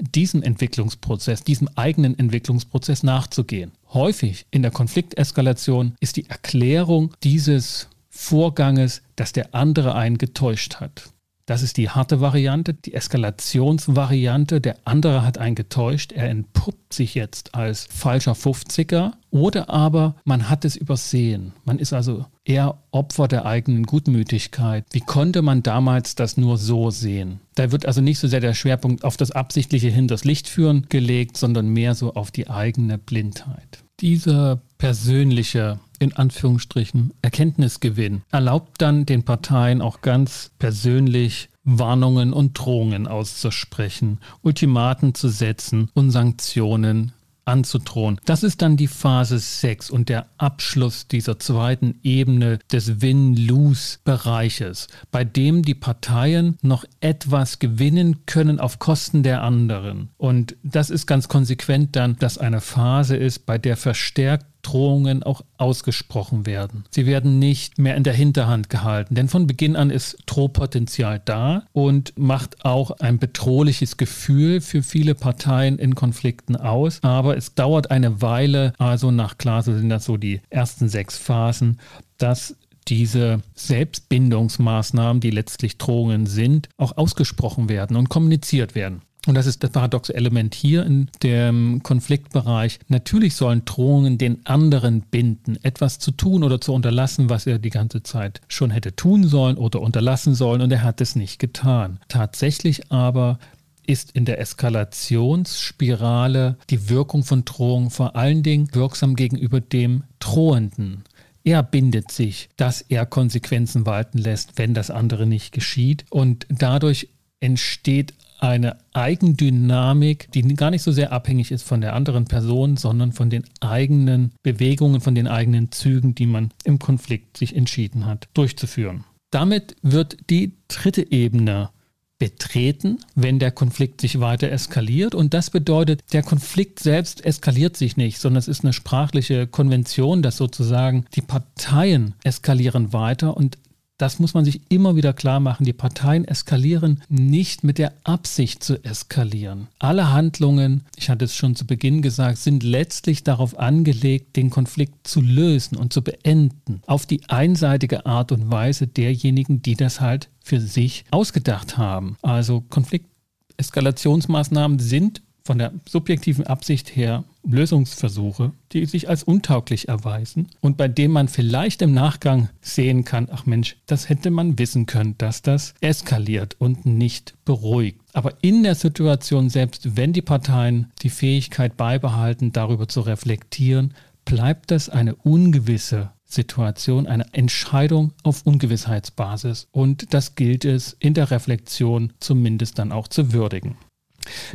diesem 0.00 0.42
Entwicklungsprozess, 0.42 1.44
diesem 1.44 1.68
eigenen 1.76 2.18
Entwicklungsprozess 2.18 3.04
nachzugehen. 3.04 3.70
Häufig 3.92 4.46
in 4.50 4.62
der 4.62 4.72
Konflikteskalation 4.72 5.94
ist 6.00 6.16
die 6.16 6.28
Erklärung 6.28 7.14
dieses 7.22 7.88
Vorganges, 8.10 9.02
dass 9.14 9.32
der 9.32 9.54
andere 9.54 9.94
einen 9.94 10.18
getäuscht 10.18 10.80
hat. 10.80 11.12
Das 11.52 11.62
ist 11.62 11.76
die 11.76 11.90
harte 11.90 12.22
Variante, 12.22 12.72
die 12.72 12.94
Eskalationsvariante. 12.94 14.62
Der 14.62 14.78
andere 14.84 15.22
hat 15.22 15.36
einen 15.36 15.54
getäuscht. 15.54 16.10
Er 16.10 16.30
entpuppt 16.30 16.94
sich 16.94 17.14
jetzt 17.14 17.54
als 17.54 17.86
falscher 17.90 18.32
50er. 18.32 19.12
Oder 19.28 19.68
aber 19.68 20.16
man 20.24 20.48
hat 20.48 20.64
es 20.64 20.76
übersehen. 20.76 21.52
Man 21.66 21.78
ist 21.78 21.92
also 21.92 22.24
eher 22.46 22.78
Opfer 22.90 23.28
der 23.28 23.44
eigenen 23.44 23.82
Gutmütigkeit. 23.82 24.86
Wie 24.92 25.00
konnte 25.00 25.42
man 25.42 25.62
damals 25.62 26.14
das 26.14 26.38
nur 26.38 26.56
so 26.56 26.90
sehen? 26.90 27.40
Da 27.54 27.70
wird 27.70 27.84
also 27.84 28.00
nicht 28.00 28.18
so 28.18 28.28
sehr 28.28 28.40
der 28.40 28.54
Schwerpunkt 28.54 29.04
auf 29.04 29.18
das 29.18 29.30
absichtliche 29.30 29.90
hinters 29.90 30.24
Licht 30.24 30.48
führen 30.48 30.86
gelegt, 30.88 31.36
sondern 31.36 31.68
mehr 31.68 31.94
so 31.94 32.14
auf 32.14 32.30
die 32.30 32.48
eigene 32.48 32.96
Blindheit. 32.96 33.84
Dieser 34.00 34.62
persönliche 34.78 35.80
in 36.02 36.14
Anführungsstrichen 36.14 37.12
Erkenntnisgewinn 37.22 38.22
erlaubt 38.30 38.82
dann 38.82 39.06
den 39.06 39.24
Parteien 39.24 39.80
auch 39.80 40.00
ganz 40.00 40.50
persönlich 40.58 41.48
Warnungen 41.64 42.32
und 42.32 42.58
Drohungen 42.58 43.06
auszusprechen, 43.06 44.18
Ultimaten 44.42 45.14
zu 45.14 45.28
setzen 45.28 45.90
und 45.94 46.10
Sanktionen 46.10 47.12
anzudrohen. 47.44 48.20
Das 48.24 48.42
ist 48.42 48.62
dann 48.62 48.76
die 48.76 48.86
Phase 48.86 49.38
6 49.38 49.90
und 49.90 50.08
der 50.08 50.26
Abschluss 50.38 51.08
dieser 51.08 51.38
zweiten 51.38 51.98
Ebene 52.02 52.58
des 52.70 53.00
Win-Lose-Bereiches, 53.00 54.88
bei 55.10 55.24
dem 55.24 55.62
die 55.62 55.74
Parteien 55.74 56.56
noch 56.62 56.84
etwas 57.00 57.58
gewinnen 57.58 58.26
können 58.26 58.60
auf 58.60 58.78
Kosten 58.78 59.22
der 59.22 59.42
anderen. 59.42 60.10
Und 60.18 60.56
das 60.62 60.90
ist 60.90 61.06
ganz 61.06 61.28
konsequent 61.28 61.96
dann, 61.96 62.16
dass 62.16 62.38
eine 62.38 62.60
Phase 62.60 63.16
ist, 63.16 63.46
bei 63.46 63.58
der 63.58 63.76
verstärkt 63.76 64.46
Drohungen 64.62 65.22
auch 65.22 65.42
ausgesprochen 65.58 66.46
werden. 66.46 66.84
Sie 66.90 67.06
werden 67.06 67.38
nicht 67.38 67.78
mehr 67.78 67.96
in 67.96 68.04
der 68.04 68.14
Hinterhand 68.14 68.70
gehalten, 68.70 69.14
denn 69.14 69.28
von 69.28 69.46
Beginn 69.46 69.76
an 69.76 69.90
ist 69.90 70.18
Drohpotenzial 70.26 71.20
da 71.24 71.64
und 71.72 72.12
macht 72.16 72.64
auch 72.64 72.92
ein 72.92 73.18
bedrohliches 73.18 73.96
Gefühl 73.96 74.60
für 74.60 74.82
viele 74.82 75.14
Parteien 75.14 75.78
in 75.78 75.94
Konflikten 75.94 76.56
aus. 76.56 77.00
Aber 77.02 77.36
es 77.36 77.54
dauert 77.54 77.90
eine 77.90 78.22
Weile, 78.22 78.72
also 78.78 79.10
nach 79.10 79.38
Klase 79.38 79.78
sind 79.78 79.90
das 79.90 80.04
so 80.04 80.16
die 80.16 80.40
ersten 80.50 80.88
sechs 80.88 81.18
Phasen, 81.18 81.78
dass 82.18 82.56
diese 82.88 83.42
Selbstbindungsmaßnahmen, 83.54 85.20
die 85.20 85.30
letztlich 85.30 85.78
Drohungen 85.78 86.26
sind, 86.26 86.68
auch 86.76 86.96
ausgesprochen 86.96 87.68
werden 87.68 87.96
und 87.96 88.08
kommuniziert 88.08 88.74
werden. 88.74 89.02
Und 89.26 89.34
das 89.36 89.46
ist 89.46 89.62
das 89.62 89.70
paradoxe 89.70 90.14
Element 90.14 90.54
hier 90.54 90.84
in 90.84 91.08
dem 91.22 91.82
Konfliktbereich. 91.84 92.80
Natürlich 92.88 93.36
sollen 93.36 93.64
Drohungen 93.64 94.18
den 94.18 94.44
anderen 94.46 95.02
binden, 95.02 95.56
etwas 95.62 96.00
zu 96.00 96.10
tun 96.10 96.42
oder 96.42 96.60
zu 96.60 96.72
unterlassen, 96.72 97.30
was 97.30 97.46
er 97.46 97.60
die 97.60 97.70
ganze 97.70 98.02
Zeit 98.02 98.40
schon 98.48 98.70
hätte 98.70 98.96
tun 98.96 99.22
sollen 99.24 99.56
oder 99.56 99.80
unterlassen 99.80 100.34
sollen, 100.34 100.60
und 100.60 100.72
er 100.72 100.82
hat 100.82 101.00
es 101.00 101.14
nicht 101.14 101.38
getan. 101.38 102.00
Tatsächlich 102.08 102.90
aber 102.90 103.38
ist 103.86 104.10
in 104.12 104.24
der 104.24 104.40
Eskalationsspirale 104.40 106.56
die 106.70 106.88
Wirkung 106.88 107.24
von 107.24 107.44
Drohungen 107.44 107.90
vor 107.90 108.16
allen 108.16 108.42
Dingen 108.42 108.74
wirksam 108.74 109.14
gegenüber 109.16 109.60
dem 109.60 110.04
Drohenden. 110.18 111.04
Er 111.44 111.62
bindet 111.62 112.10
sich, 112.12 112.48
dass 112.56 112.80
er 112.82 113.06
Konsequenzen 113.06 113.86
walten 113.86 114.18
lässt, 114.18 114.58
wenn 114.58 114.74
das 114.74 114.90
andere 114.90 115.26
nicht 115.26 115.52
geschieht. 115.52 116.04
Und 116.10 116.46
dadurch 116.48 117.08
entsteht 117.40 118.14
eine 118.42 118.76
Eigendynamik, 118.92 120.30
die 120.32 120.42
gar 120.54 120.70
nicht 120.70 120.82
so 120.82 120.90
sehr 120.90 121.12
abhängig 121.12 121.52
ist 121.52 121.62
von 121.62 121.80
der 121.80 121.94
anderen 121.94 122.24
Person, 122.24 122.76
sondern 122.76 123.12
von 123.12 123.30
den 123.30 123.44
eigenen 123.60 124.32
Bewegungen, 124.42 125.00
von 125.00 125.14
den 125.14 125.28
eigenen 125.28 125.70
Zügen, 125.70 126.16
die 126.16 126.26
man 126.26 126.50
im 126.64 126.80
Konflikt 126.80 127.36
sich 127.36 127.54
entschieden 127.54 128.04
hat, 128.04 128.28
durchzuführen. 128.34 129.04
Damit 129.30 129.76
wird 129.82 130.16
die 130.28 130.56
dritte 130.66 131.10
Ebene 131.12 131.70
betreten, 132.18 132.98
wenn 133.14 133.38
der 133.38 133.52
Konflikt 133.52 134.00
sich 134.00 134.20
weiter 134.20 134.50
eskaliert. 134.50 135.14
Und 135.14 135.34
das 135.34 135.50
bedeutet, 135.50 136.00
der 136.12 136.22
Konflikt 136.22 136.80
selbst 136.80 137.24
eskaliert 137.24 137.76
sich 137.76 137.96
nicht, 137.96 138.18
sondern 138.18 138.38
es 138.38 138.48
ist 138.48 138.64
eine 138.64 138.72
sprachliche 138.72 139.46
Konvention, 139.46 140.22
dass 140.22 140.36
sozusagen 140.36 141.04
die 141.14 141.22
Parteien 141.22 142.14
eskalieren 142.24 142.92
weiter 142.92 143.36
und 143.36 143.58
das 144.02 144.18
muss 144.18 144.34
man 144.34 144.44
sich 144.44 144.60
immer 144.68 144.96
wieder 144.96 145.12
klar 145.12 145.38
machen. 145.38 145.64
Die 145.64 145.72
Parteien 145.72 146.24
eskalieren 146.24 147.00
nicht 147.08 147.62
mit 147.62 147.78
der 147.78 147.92
Absicht 148.02 148.64
zu 148.64 148.84
eskalieren. 148.84 149.68
Alle 149.78 150.12
Handlungen, 150.12 150.82
ich 150.96 151.08
hatte 151.08 151.24
es 151.24 151.36
schon 151.36 151.54
zu 151.54 151.68
Beginn 151.68 152.02
gesagt, 152.02 152.38
sind 152.38 152.64
letztlich 152.64 153.22
darauf 153.22 153.60
angelegt, 153.60 154.34
den 154.34 154.50
Konflikt 154.50 155.06
zu 155.06 155.20
lösen 155.20 155.76
und 155.76 155.92
zu 155.92 156.02
beenden. 156.02 156.82
Auf 156.86 157.06
die 157.06 157.20
einseitige 157.28 158.04
Art 158.04 158.32
und 158.32 158.50
Weise 158.50 158.88
derjenigen, 158.88 159.62
die 159.62 159.76
das 159.76 160.00
halt 160.00 160.30
für 160.42 160.60
sich 160.60 161.04
ausgedacht 161.12 161.78
haben. 161.78 162.16
Also 162.22 162.60
Konflikteskalationsmaßnahmen 162.60 164.80
sind 164.80 165.22
von 165.44 165.58
der 165.58 165.72
subjektiven 165.86 166.46
Absicht 166.46 166.94
her 166.94 167.24
Lösungsversuche, 167.44 168.52
die 168.72 168.86
sich 168.86 169.08
als 169.08 169.24
untauglich 169.24 169.88
erweisen 169.88 170.48
und 170.60 170.76
bei 170.76 170.88
denen 170.88 171.12
man 171.12 171.28
vielleicht 171.28 171.82
im 171.82 171.92
Nachgang 171.92 172.48
sehen 172.60 173.04
kann, 173.04 173.28
ach 173.30 173.46
Mensch, 173.46 173.76
das 173.86 174.08
hätte 174.08 174.30
man 174.30 174.58
wissen 174.58 174.86
können, 174.86 175.16
dass 175.18 175.42
das 175.42 175.74
eskaliert 175.80 176.56
und 176.58 176.86
nicht 176.86 177.34
beruhigt. 177.44 178.00
Aber 178.12 178.34
in 178.42 178.62
der 178.62 178.74
Situation 178.74 179.50
selbst, 179.50 179.96
wenn 179.96 180.12
die 180.12 180.22
Parteien 180.22 180.92
die 181.02 181.10
Fähigkeit 181.10 181.76
beibehalten, 181.76 182.52
darüber 182.52 182.86
zu 182.86 183.00
reflektieren, 183.00 183.94
bleibt 184.24 184.70
das 184.70 184.88
eine 184.88 185.16
ungewisse 185.16 186.10
Situation, 186.24 187.06
eine 187.06 187.26
Entscheidung 187.32 188.12
auf 188.22 188.46
Ungewissheitsbasis. 188.46 189.68
Und 189.70 190.14
das 190.14 190.34
gilt 190.34 190.64
es 190.64 190.96
in 190.98 191.14
der 191.14 191.30
Reflexion 191.30 192.12
zumindest 192.20 192.78
dann 192.78 192.92
auch 192.92 193.08
zu 193.08 193.32
würdigen. 193.32 193.76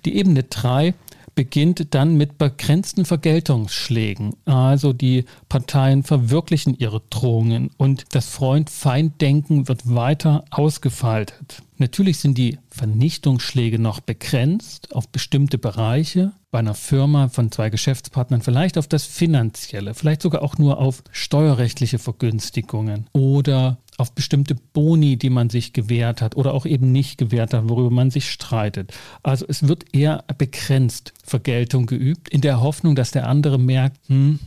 Die 0.05 0.17
Ebene 0.17 0.43
3 0.43 0.93
beginnt 1.37 1.93
dann 1.93 2.15
mit 2.15 2.39
begrenzten 2.39 3.05
Vergeltungsschlägen. 3.05 4.35
Also 4.45 4.91
die 4.91 5.25
Parteien 5.49 6.01
verwirklichen 6.01 6.75
ihre 6.79 7.03
Drohungen 7.11 7.69
und 7.77 8.05
das 8.13 8.27
Freund-Feind-Denken 8.29 9.67
wird 9.67 9.93
weiter 9.93 10.45
ausgefaltet. 10.49 11.61
Natürlich 11.77 12.17
sind 12.17 12.39
die 12.39 12.57
Vernichtungsschläge 12.77 13.79
noch 13.79 13.99
begrenzt 13.99 14.93
auf 14.95 15.09
bestimmte 15.09 15.57
Bereiche, 15.57 16.33
bei 16.51 16.59
einer 16.59 16.75
Firma 16.75 17.27
von 17.27 17.51
zwei 17.51 17.69
Geschäftspartnern 17.69 18.41
vielleicht 18.41 18.77
auf 18.77 18.87
das 18.87 19.05
Finanzielle, 19.05 19.93
vielleicht 19.93 20.21
sogar 20.21 20.43
auch 20.43 20.57
nur 20.57 20.77
auf 20.77 21.03
steuerrechtliche 21.11 21.99
Vergünstigungen 21.99 23.07
oder 23.11 23.79
auf 23.97 24.13
bestimmte 24.13 24.55
Boni, 24.55 25.17
die 25.17 25.31
man 25.31 25.49
sich 25.49 25.73
gewährt 25.73 26.21
hat 26.21 26.37
oder 26.37 26.53
auch 26.53 26.65
eben 26.65 26.91
nicht 26.91 27.17
gewährt 27.17 27.53
hat, 27.53 27.67
worüber 27.67 27.89
man 27.89 28.11
sich 28.11 28.31
streitet. 28.31 28.93
Also 29.23 29.45
es 29.49 29.67
wird 29.67 29.93
eher 29.93 30.23
begrenzt 30.37 31.13
Vergeltung 31.23 31.87
geübt, 31.87 32.29
in 32.29 32.41
der 32.41 32.61
Hoffnung, 32.61 32.95
dass 32.95 33.11
der 33.11 33.27
andere 33.27 33.57
merkt, 33.57 33.97
hm, 34.07 34.39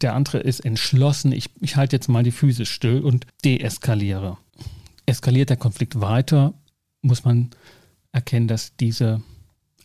der 0.00 0.14
andere 0.14 0.38
ist 0.38 0.60
entschlossen, 0.60 1.32
ich, 1.32 1.50
ich 1.60 1.76
halte 1.76 1.96
jetzt 1.96 2.08
mal 2.08 2.22
die 2.22 2.30
Füße 2.30 2.66
still 2.66 3.00
und 3.00 3.26
deeskaliere. 3.44 4.38
Eskaliert 5.06 5.50
der 5.50 5.56
Konflikt 5.56 6.00
weiter, 6.00 6.54
muss 7.04 7.24
man 7.24 7.50
erkennen, 8.12 8.48
dass 8.48 8.76
diese 8.76 9.22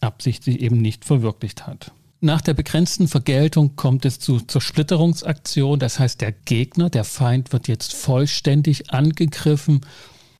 Absicht 0.01 0.43
sich 0.43 0.61
eben 0.61 0.81
nicht 0.81 1.05
verwirklicht 1.05 1.67
hat. 1.67 1.91
Nach 2.21 2.41
der 2.41 2.53
begrenzten 2.53 3.07
Vergeltung 3.07 3.77
kommt 3.77 4.05
es 4.05 4.19
zu 4.19 4.39
Zersplitterungsaktion. 4.39 5.79
Das 5.79 5.99
heißt, 5.99 6.19
der 6.19 6.33
Gegner, 6.33 6.89
der 6.89 7.05
Feind 7.05 7.53
wird 7.53 7.69
jetzt 7.69 7.93
vollständig 7.93 8.91
angegriffen, 8.91 9.81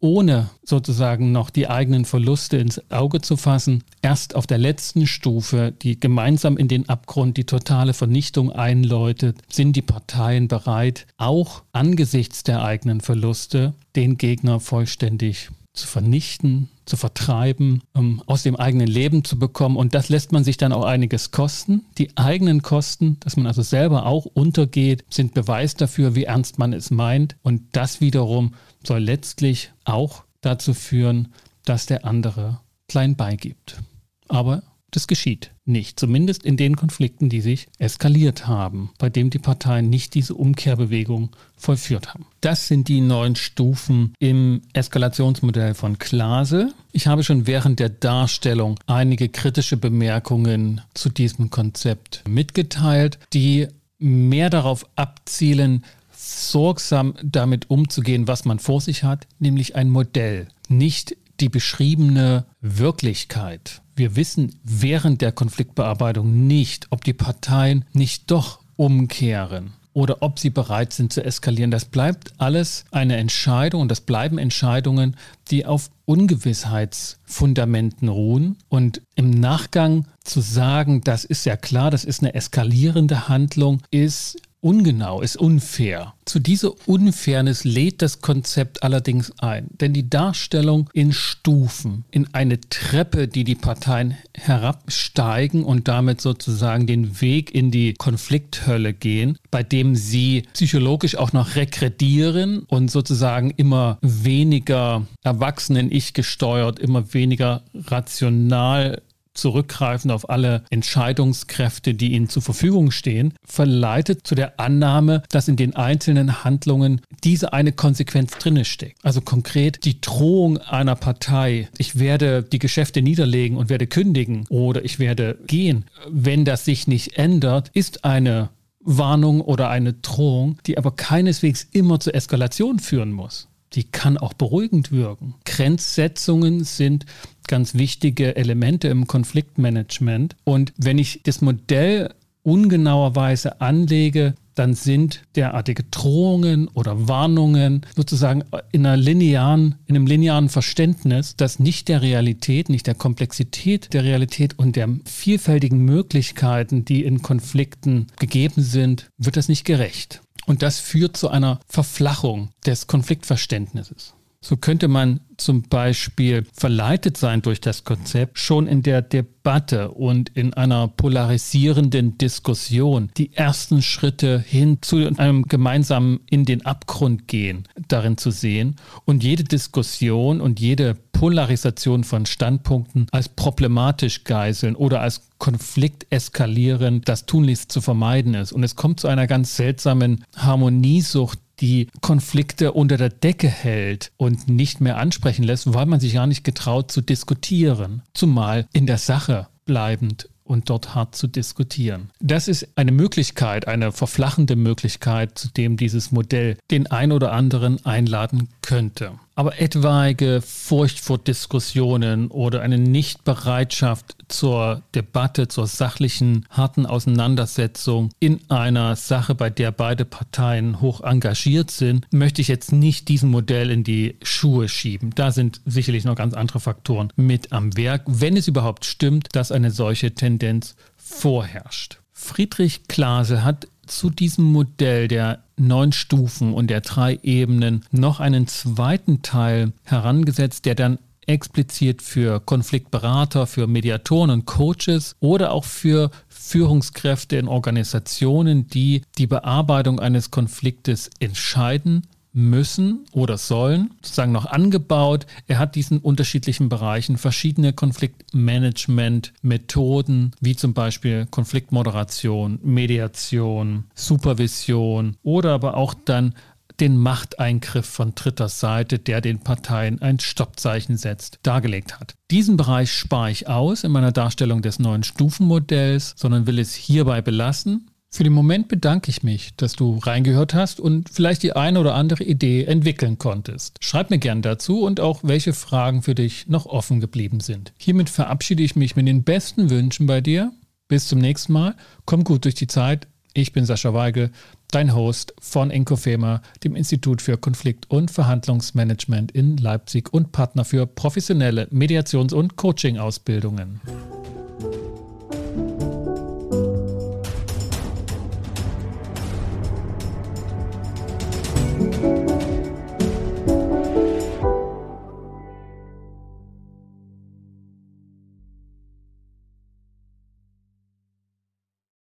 ohne 0.01 0.49
sozusagen 0.63 1.31
noch 1.31 1.49
die 1.49 1.69
eigenen 1.69 2.03
Verluste 2.03 2.57
ins 2.57 2.81
Auge 2.91 3.21
zu 3.21 3.37
fassen. 3.37 3.83
Erst 4.01 4.35
auf 4.35 4.45
der 4.45 4.57
letzten 4.57 5.07
Stufe, 5.07 5.73
die 5.81 5.97
gemeinsam 5.97 6.57
in 6.57 6.67
den 6.67 6.87
Abgrund 6.89 7.37
die 7.37 7.45
totale 7.45 7.93
Vernichtung 7.93 8.51
einläutet, 8.51 9.37
sind 9.49 9.75
die 9.77 9.81
Parteien 9.81 10.49
bereit, 10.49 11.07
auch 11.17 11.63
angesichts 11.71 12.43
der 12.43 12.63
eigenen 12.63 12.99
Verluste 12.99 13.73
den 13.95 14.17
Gegner 14.17 14.59
vollständig 14.59 15.49
zu 15.79 15.87
vernichten, 15.87 16.69
zu 16.85 16.97
vertreiben, 16.97 17.81
um 17.93 18.21
aus 18.25 18.43
dem 18.43 18.55
eigenen 18.55 18.87
Leben 18.87 19.23
zu 19.23 19.39
bekommen. 19.39 19.77
Und 19.77 19.95
das 19.95 20.09
lässt 20.09 20.31
man 20.31 20.43
sich 20.43 20.57
dann 20.57 20.73
auch 20.73 20.85
einiges 20.85 21.31
kosten. 21.31 21.85
Die 21.97 22.15
eigenen 22.17 22.61
Kosten, 22.61 23.17
dass 23.21 23.37
man 23.37 23.47
also 23.47 23.61
selber 23.61 24.05
auch 24.05 24.25
untergeht, 24.25 25.05
sind 25.09 25.33
Beweis 25.33 25.75
dafür, 25.75 26.15
wie 26.15 26.23
ernst 26.25 26.59
man 26.59 26.73
es 26.73 26.91
meint. 26.91 27.35
Und 27.41 27.63
das 27.71 28.01
wiederum 28.01 28.53
soll 28.85 28.99
letztlich 28.99 29.71
auch 29.85 30.23
dazu 30.41 30.73
führen, 30.73 31.29
dass 31.65 31.85
der 31.85 32.05
andere 32.05 32.59
klein 32.87 33.15
beigibt. 33.15 33.81
Aber 34.27 34.63
Das 34.91 35.07
geschieht 35.07 35.51
nicht, 35.65 35.99
zumindest 35.99 36.43
in 36.43 36.57
den 36.57 36.75
Konflikten, 36.75 37.29
die 37.29 37.41
sich 37.41 37.67
eskaliert 37.77 38.47
haben, 38.47 38.89
bei 38.97 39.09
dem 39.09 39.29
die 39.29 39.39
Parteien 39.39 39.89
nicht 39.89 40.15
diese 40.15 40.33
Umkehrbewegung 40.33 41.29
vollführt 41.55 42.13
haben. 42.13 42.25
Das 42.41 42.67
sind 42.67 42.87
die 42.87 43.01
neun 43.01 43.35
Stufen 43.35 44.13
im 44.19 44.61
Eskalationsmodell 44.73 45.75
von 45.75 45.99
Klase. 45.99 46.73
Ich 46.91 47.05
habe 47.05 47.23
schon 47.23 47.45
während 47.45 47.79
der 47.79 47.89
Darstellung 47.89 48.79
einige 48.87 49.29
kritische 49.29 49.77
Bemerkungen 49.77 50.81
zu 50.95 51.09
diesem 51.09 51.51
Konzept 51.51 52.23
mitgeteilt, 52.27 53.19
die 53.33 53.67
mehr 53.99 54.49
darauf 54.49 54.87
abzielen, 54.95 55.83
sorgsam 56.11 57.13
damit 57.23 57.69
umzugehen, 57.69 58.27
was 58.27 58.45
man 58.45 58.59
vor 58.59 58.81
sich 58.81 59.03
hat, 59.03 59.27
nämlich 59.39 59.75
ein 59.75 59.89
Modell, 59.89 60.47
nicht 60.67 61.15
die 61.41 61.49
beschriebene 61.49 62.45
Wirklichkeit. 62.61 63.81
Wir 63.95 64.15
wissen 64.15 64.59
während 64.63 65.21
der 65.21 65.31
Konfliktbearbeitung 65.31 66.47
nicht, 66.47 66.87
ob 66.89 67.03
die 67.03 67.13
Parteien 67.13 67.85
nicht 67.93 68.31
doch 68.31 68.59
umkehren 68.75 69.73
oder 69.93 70.21
ob 70.21 70.39
sie 70.39 70.49
bereit 70.49 70.93
sind 70.93 71.11
zu 71.11 71.23
eskalieren. 71.23 71.71
Das 71.71 71.85
bleibt 71.85 72.33
alles 72.37 72.85
eine 72.91 73.17
Entscheidung 73.17 73.81
und 73.81 73.89
das 73.89 74.01
bleiben 74.01 74.37
Entscheidungen, 74.37 75.15
die 75.49 75.65
auf 75.65 75.89
Ungewissheitsfundamenten 76.05 78.07
ruhen. 78.07 78.57
Und 78.69 79.01
im 79.15 79.31
Nachgang 79.31 80.05
zu 80.23 80.41
sagen, 80.41 81.01
das 81.01 81.25
ist 81.25 81.45
ja 81.45 81.57
klar, 81.57 81.91
das 81.91 82.05
ist 82.05 82.21
eine 82.21 82.35
eskalierende 82.35 83.27
Handlung, 83.27 83.81
ist 83.91 84.37
ungenau, 84.61 85.21
ist 85.21 85.37
unfair. 85.37 86.13
Zu 86.25 86.39
dieser 86.39 86.71
Unfairness 86.87 87.63
lädt 87.63 88.01
das 88.01 88.21
Konzept 88.21 88.83
allerdings 88.83 89.31
ein, 89.39 89.67
denn 89.79 89.93
die 89.93 90.09
Darstellung 90.09 90.89
in 90.93 91.11
Stufen, 91.11 92.05
in 92.11 92.27
eine 92.33 92.59
Treppe, 92.59 93.27
die 93.27 93.43
die 93.43 93.55
Parteien 93.55 94.15
herabsteigen 94.33 95.63
und 95.63 95.87
damit 95.87 96.21
sozusagen 96.21 96.85
den 96.87 97.21
Weg 97.21 97.55
in 97.55 97.71
die 97.71 97.93
Konflikthölle 97.93 98.93
gehen, 98.93 99.37
bei 99.49 99.63
dem 99.63 99.95
sie 99.95 100.43
psychologisch 100.53 101.15
auch 101.15 101.33
noch 101.33 101.55
rekredieren 101.55 102.59
und 102.67 102.91
sozusagen 102.91 103.51
immer 103.51 103.97
weniger 104.01 105.07
Erwachsenen-Ich 105.23 106.13
gesteuert, 106.13 106.79
immer 106.79 107.13
weniger 107.13 107.63
rational 107.73 109.01
zurückgreifen 109.39 110.11
auf 110.11 110.29
alle 110.29 110.63
Entscheidungskräfte, 110.69 111.93
die 111.93 112.13
ihnen 112.13 112.29
zur 112.29 112.41
Verfügung 112.41 112.91
stehen, 112.91 113.33
verleitet 113.45 114.25
zu 114.25 114.35
der 114.35 114.59
Annahme, 114.59 115.23
dass 115.29 115.47
in 115.47 115.55
den 115.55 115.75
einzelnen 115.75 116.43
Handlungen 116.43 117.01
diese 117.23 117.53
eine 117.53 117.71
Konsequenz 117.71 118.37
drinne 118.37 118.65
steckt. 118.65 119.03
Also 119.03 119.21
konkret 119.21 119.85
die 119.85 120.01
Drohung 120.01 120.57
einer 120.57 120.95
Partei, 120.95 121.69
ich 121.77 121.99
werde 121.99 122.43
die 122.43 122.59
Geschäfte 122.59 123.01
niederlegen 123.01 123.57
und 123.57 123.69
werde 123.69 123.87
kündigen 123.87 124.45
oder 124.49 124.83
ich 124.83 124.99
werde 124.99 125.37
gehen, 125.47 125.85
wenn 126.09 126.45
das 126.45 126.65
sich 126.65 126.87
nicht 126.87 127.17
ändert, 127.17 127.69
ist 127.73 128.05
eine 128.05 128.49
Warnung 128.81 129.41
oder 129.41 129.69
eine 129.69 129.93
Drohung, 129.93 130.57
die 130.65 130.77
aber 130.77 130.91
keineswegs 130.91 131.67
immer 131.71 131.99
zur 131.99 132.15
Eskalation 132.15 132.79
führen 132.79 133.11
muss 133.11 133.49
die 133.73 133.83
kann 133.83 134.17
auch 134.17 134.33
beruhigend 134.33 134.91
wirken. 134.91 135.35
Grenzsetzungen 135.45 136.63
sind 136.63 137.05
ganz 137.47 137.75
wichtige 137.75 138.35
Elemente 138.35 138.87
im 138.87 139.07
Konfliktmanagement. 139.07 140.35
Und 140.43 140.73
wenn 140.77 140.97
ich 140.97 141.21
das 141.23 141.41
Modell 141.41 142.13
ungenauerweise 142.43 143.61
anlege, 143.61 144.35
dann 144.59 144.73
sind 144.73 145.21
derartige 145.35 145.83
Drohungen 145.85 146.67
oder 146.67 147.07
Warnungen 147.07 147.85
sozusagen 147.95 148.43
in, 148.73 148.83
linearen, 148.83 149.75
in 149.85 149.95
einem 149.95 150.05
linearen 150.05 150.49
Verständnis, 150.49 151.35
das 151.37 151.59
nicht 151.59 151.87
der 151.87 152.01
Realität, 152.01 152.67
nicht 152.67 152.85
der 152.85 152.95
Komplexität 152.95 153.93
der 153.93 154.03
Realität 154.03 154.59
und 154.59 154.75
der 154.75 154.89
vielfältigen 155.05 155.79
Möglichkeiten, 155.79 156.83
die 156.83 157.05
in 157.05 157.21
Konflikten 157.21 158.07
gegeben 158.19 158.61
sind, 158.61 159.09
wird 159.17 159.37
das 159.37 159.47
nicht 159.47 159.63
gerecht. 159.63 160.21
Und 160.49 160.63
das 160.63 160.79
führt 160.79 161.15
zu 161.15 161.29
einer 161.29 161.59
Verflachung 161.67 162.49
des 162.65 162.87
Konfliktverständnisses. 162.87 164.15
So 164.41 164.55
könnte 164.55 164.87
man 164.87 165.19
zum 165.35 165.63
Beispiel 165.63 166.45
verleitet 166.53 167.17
sein 167.17 167.41
durch 167.41 167.59
das 167.59 167.83
Konzept, 167.83 168.39
schon 168.39 168.67
in 168.67 168.83
der 168.83 169.01
Debatte 169.01 169.91
und 169.91 170.29
in 170.29 170.53
einer 170.53 170.87
polarisierenden 170.87 172.17
Diskussion 172.17 173.09
die 173.17 173.33
ersten 173.33 173.81
Schritte 173.81 174.39
hin 174.39 174.77
zu 174.81 174.97
einem 175.17 175.43
gemeinsamen 175.43 176.21
in 176.29 176.45
den 176.45 176.65
Abgrund 176.65 177.27
gehen 177.27 177.67
darin 177.87 178.17
zu 178.17 178.31
sehen 178.31 178.75
und 179.05 179.23
jede 179.23 179.43
Diskussion 179.43 180.41
und 180.41 180.59
jede 180.59 180.95
Polarisation 181.11 182.05
von 182.05 182.25
Standpunkten 182.25 183.07
als 183.11 183.27
problematisch 183.27 184.23
geiseln 184.23 184.75
oder 184.75 185.01
als 185.01 185.29
Konflikt 185.37 186.07
eskalieren, 186.11 187.01
das 187.03 187.25
tunlichst 187.25 187.71
zu 187.71 187.81
vermeiden 187.81 188.35
ist. 188.35 188.51
Und 188.51 188.63
es 188.63 188.75
kommt 188.75 188.99
zu 188.99 189.07
einer 189.07 189.27
ganz 189.27 189.55
seltsamen 189.55 190.23
Harmoniesucht 190.35 191.39
die 191.61 191.87
Konflikte 192.01 192.73
unter 192.73 192.97
der 192.97 193.09
Decke 193.09 193.47
hält 193.47 194.11
und 194.17 194.47
nicht 194.47 194.81
mehr 194.81 194.97
ansprechen 194.97 195.43
lässt, 195.43 195.73
weil 195.73 195.85
man 195.85 195.99
sich 195.99 196.13
gar 196.13 196.27
nicht 196.27 196.43
getraut 196.43 196.91
zu 196.91 197.01
diskutieren, 197.01 198.03
zumal 198.13 198.67
in 198.73 198.85
der 198.85 198.97
Sache 198.97 199.47
bleibend 199.65 200.29
und 200.49 200.69
dort 200.69 200.95
hart 200.95 201.15
zu 201.15 201.27
diskutieren. 201.27 202.09
Das 202.19 202.47
ist 202.47 202.67
eine 202.75 202.91
Möglichkeit, 202.91 203.67
eine 203.67 203.91
verflachende 203.91 204.55
Möglichkeit, 204.55 205.37
zu 205.37 205.49
dem 205.49 205.77
dieses 205.77 206.11
Modell 206.11 206.57
den 206.71 206.87
ein 206.87 207.11
oder 207.11 207.31
anderen 207.31 207.85
einladen 207.85 208.49
könnte. 208.61 209.11
Aber 209.39 209.57
etwaige 209.57 210.41
Furcht 210.41 210.99
vor 210.99 211.17
Diskussionen 211.17 212.27
oder 212.27 212.59
eine 212.59 212.77
Nichtbereitschaft 212.77 214.17
zur 214.27 214.81
Debatte, 214.93 215.47
zur 215.47 215.65
sachlichen, 215.65 216.45
harten 216.49 216.85
Auseinandersetzung 216.85 218.09
in 218.19 218.41
einer 218.49 218.97
Sache, 218.97 219.35
bei 219.35 219.49
der 219.49 219.71
beide 219.71 220.03
Parteien 220.03 220.81
hoch 220.81 220.99
engagiert 220.99 221.71
sind, 221.71 222.05
möchte 222.11 222.41
ich 222.41 222.49
jetzt 222.49 222.73
nicht 222.73 223.07
diesem 223.07 223.31
Modell 223.31 223.71
in 223.71 223.85
die 223.85 224.17
Schuhe 224.23 224.67
schieben. 224.67 225.11
Da 225.15 225.31
sind 225.31 225.61
sicherlich 225.65 226.03
noch 226.03 226.15
ganz 226.15 226.33
andere 226.33 226.59
Faktoren 226.59 227.13
mit 227.15 227.53
am 227.53 227.77
Werk, 227.77 228.01
wenn 228.07 228.35
es 228.35 228.49
überhaupt 228.49 228.83
stimmt, 228.83 229.29
dass 229.31 229.53
eine 229.53 229.71
solche 229.71 230.13
Tendenz 230.13 230.75
vorherrscht. 230.97 232.01
Friedrich 232.11 232.89
Klase 232.89 233.45
hat 233.45 233.69
zu 233.89 234.09
diesem 234.09 234.45
Modell 234.45 235.07
der 235.07 235.43
neun 235.57 235.91
Stufen 235.91 236.53
und 236.53 236.69
der 236.69 236.81
drei 236.81 237.19
Ebenen 237.23 237.85
noch 237.91 238.19
einen 238.19 238.47
zweiten 238.47 239.21
Teil 239.21 239.73
herangesetzt, 239.83 240.65
der 240.65 240.75
dann 240.75 240.99
explizit 241.29 242.01
für 242.01 242.39
Konfliktberater, 242.39 243.45
für 243.45 243.67
Mediatoren 243.67 244.31
und 244.31 244.45
Coaches 244.45 245.15
oder 245.19 245.51
auch 245.51 245.63
für 245.63 246.09
Führungskräfte 246.27 247.37
in 247.37 247.47
Organisationen, 247.47 248.67
die 248.67 249.03
die 249.17 249.27
Bearbeitung 249.27 249.99
eines 249.99 250.31
Konfliktes 250.31 251.11
entscheiden 251.19 252.07
müssen 252.33 253.05
oder 253.11 253.37
sollen, 253.37 253.91
sozusagen 254.01 254.31
noch 254.31 254.45
angebaut. 254.45 255.27
Er 255.47 255.59
hat 255.59 255.75
diesen 255.75 255.99
unterschiedlichen 255.99 256.69
Bereichen 256.69 257.17
verschiedene 257.17 257.73
Konfliktmanagement-Methoden, 257.73 260.31
wie 260.39 260.55
zum 260.55 260.73
Beispiel 260.73 261.27
Konfliktmoderation, 261.29 262.59
Mediation, 262.63 263.83
Supervision 263.95 265.17
oder 265.23 265.51
aber 265.53 265.75
auch 265.75 265.93
dann 265.93 266.35
den 266.79 266.97
Machteingriff 266.97 267.85
von 267.85 268.15
dritter 268.15 268.47
Seite, 268.47 268.99
der 268.99 269.19
den 269.21 269.39
Parteien 269.39 270.01
ein 270.01 270.19
Stoppzeichen 270.19 270.97
setzt, 270.97 271.39
dargelegt 271.43 271.99
hat. 271.99 272.15
Diesen 272.31 272.57
Bereich 272.57 272.91
spare 272.91 273.31
ich 273.31 273.47
aus 273.47 273.83
in 273.83 273.91
meiner 273.91 274.13
Darstellung 274.13 274.61
des 274.61 274.79
neuen 274.79 275.03
Stufenmodells, 275.03 276.13
sondern 276.15 276.47
will 276.47 276.57
es 276.57 276.73
hierbei 276.73 277.21
belassen 277.21 277.91
für 278.11 278.23
den 278.23 278.33
Moment 278.33 278.67
bedanke 278.67 279.09
ich 279.11 279.21
mich, 279.23 279.55
dass 279.55 279.73
du 279.73 279.97
reingehört 279.99 280.53
hast 280.53 280.79
und 280.79 281.09
vielleicht 281.09 281.43
die 281.43 281.53
eine 281.53 281.79
oder 281.79 281.93
andere 281.93 282.23
Idee 282.23 282.65
entwickeln 282.65 283.17
konntest. 283.19 283.77
Schreib 283.81 284.09
mir 284.09 284.17
gern 284.17 284.41
dazu 284.41 284.83
und 284.83 284.99
auch 284.99 285.19
welche 285.23 285.53
Fragen 285.53 286.01
für 286.01 286.15
dich 286.15 286.47
noch 286.47 286.65
offen 286.65 286.99
geblieben 286.99 287.39
sind. 287.39 287.71
Hiermit 287.77 288.09
verabschiede 288.09 288.63
ich 288.63 288.75
mich 288.75 288.95
mit 288.95 289.07
den 289.07 289.23
besten 289.23 289.69
Wünschen 289.69 290.07
bei 290.07 290.21
dir. 290.21 290.51
Bis 290.87 291.07
zum 291.07 291.19
nächsten 291.19 291.53
Mal. 291.53 291.75
Komm 292.05 292.23
gut 292.23 292.45
durch 292.45 292.55
die 292.55 292.67
Zeit. 292.67 293.07
Ich 293.35 293.53
bin 293.53 293.63
Sascha 293.63 293.93
Weigel, 293.93 294.31
dein 294.71 294.95
Host 294.95 295.35
von 295.39 295.69
Inkofema, 295.69 296.41
dem 296.63 296.75
Institut 296.75 297.21
für 297.21 297.37
Konflikt- 297.37 297.89
und 297.91 298.09
Verhandlungsmanagement 298.09 299.31
in 299.31 299.57
Leipzig 299.57 300.11
und 300.11 300.31
Partner 300.31 300.65
für 300.65 300.87
professionelle 300.87 301.67
Mediations- 301.71 302.33
und 302.33 302.55
Coaching-Ausbildungen. 302.55 303.81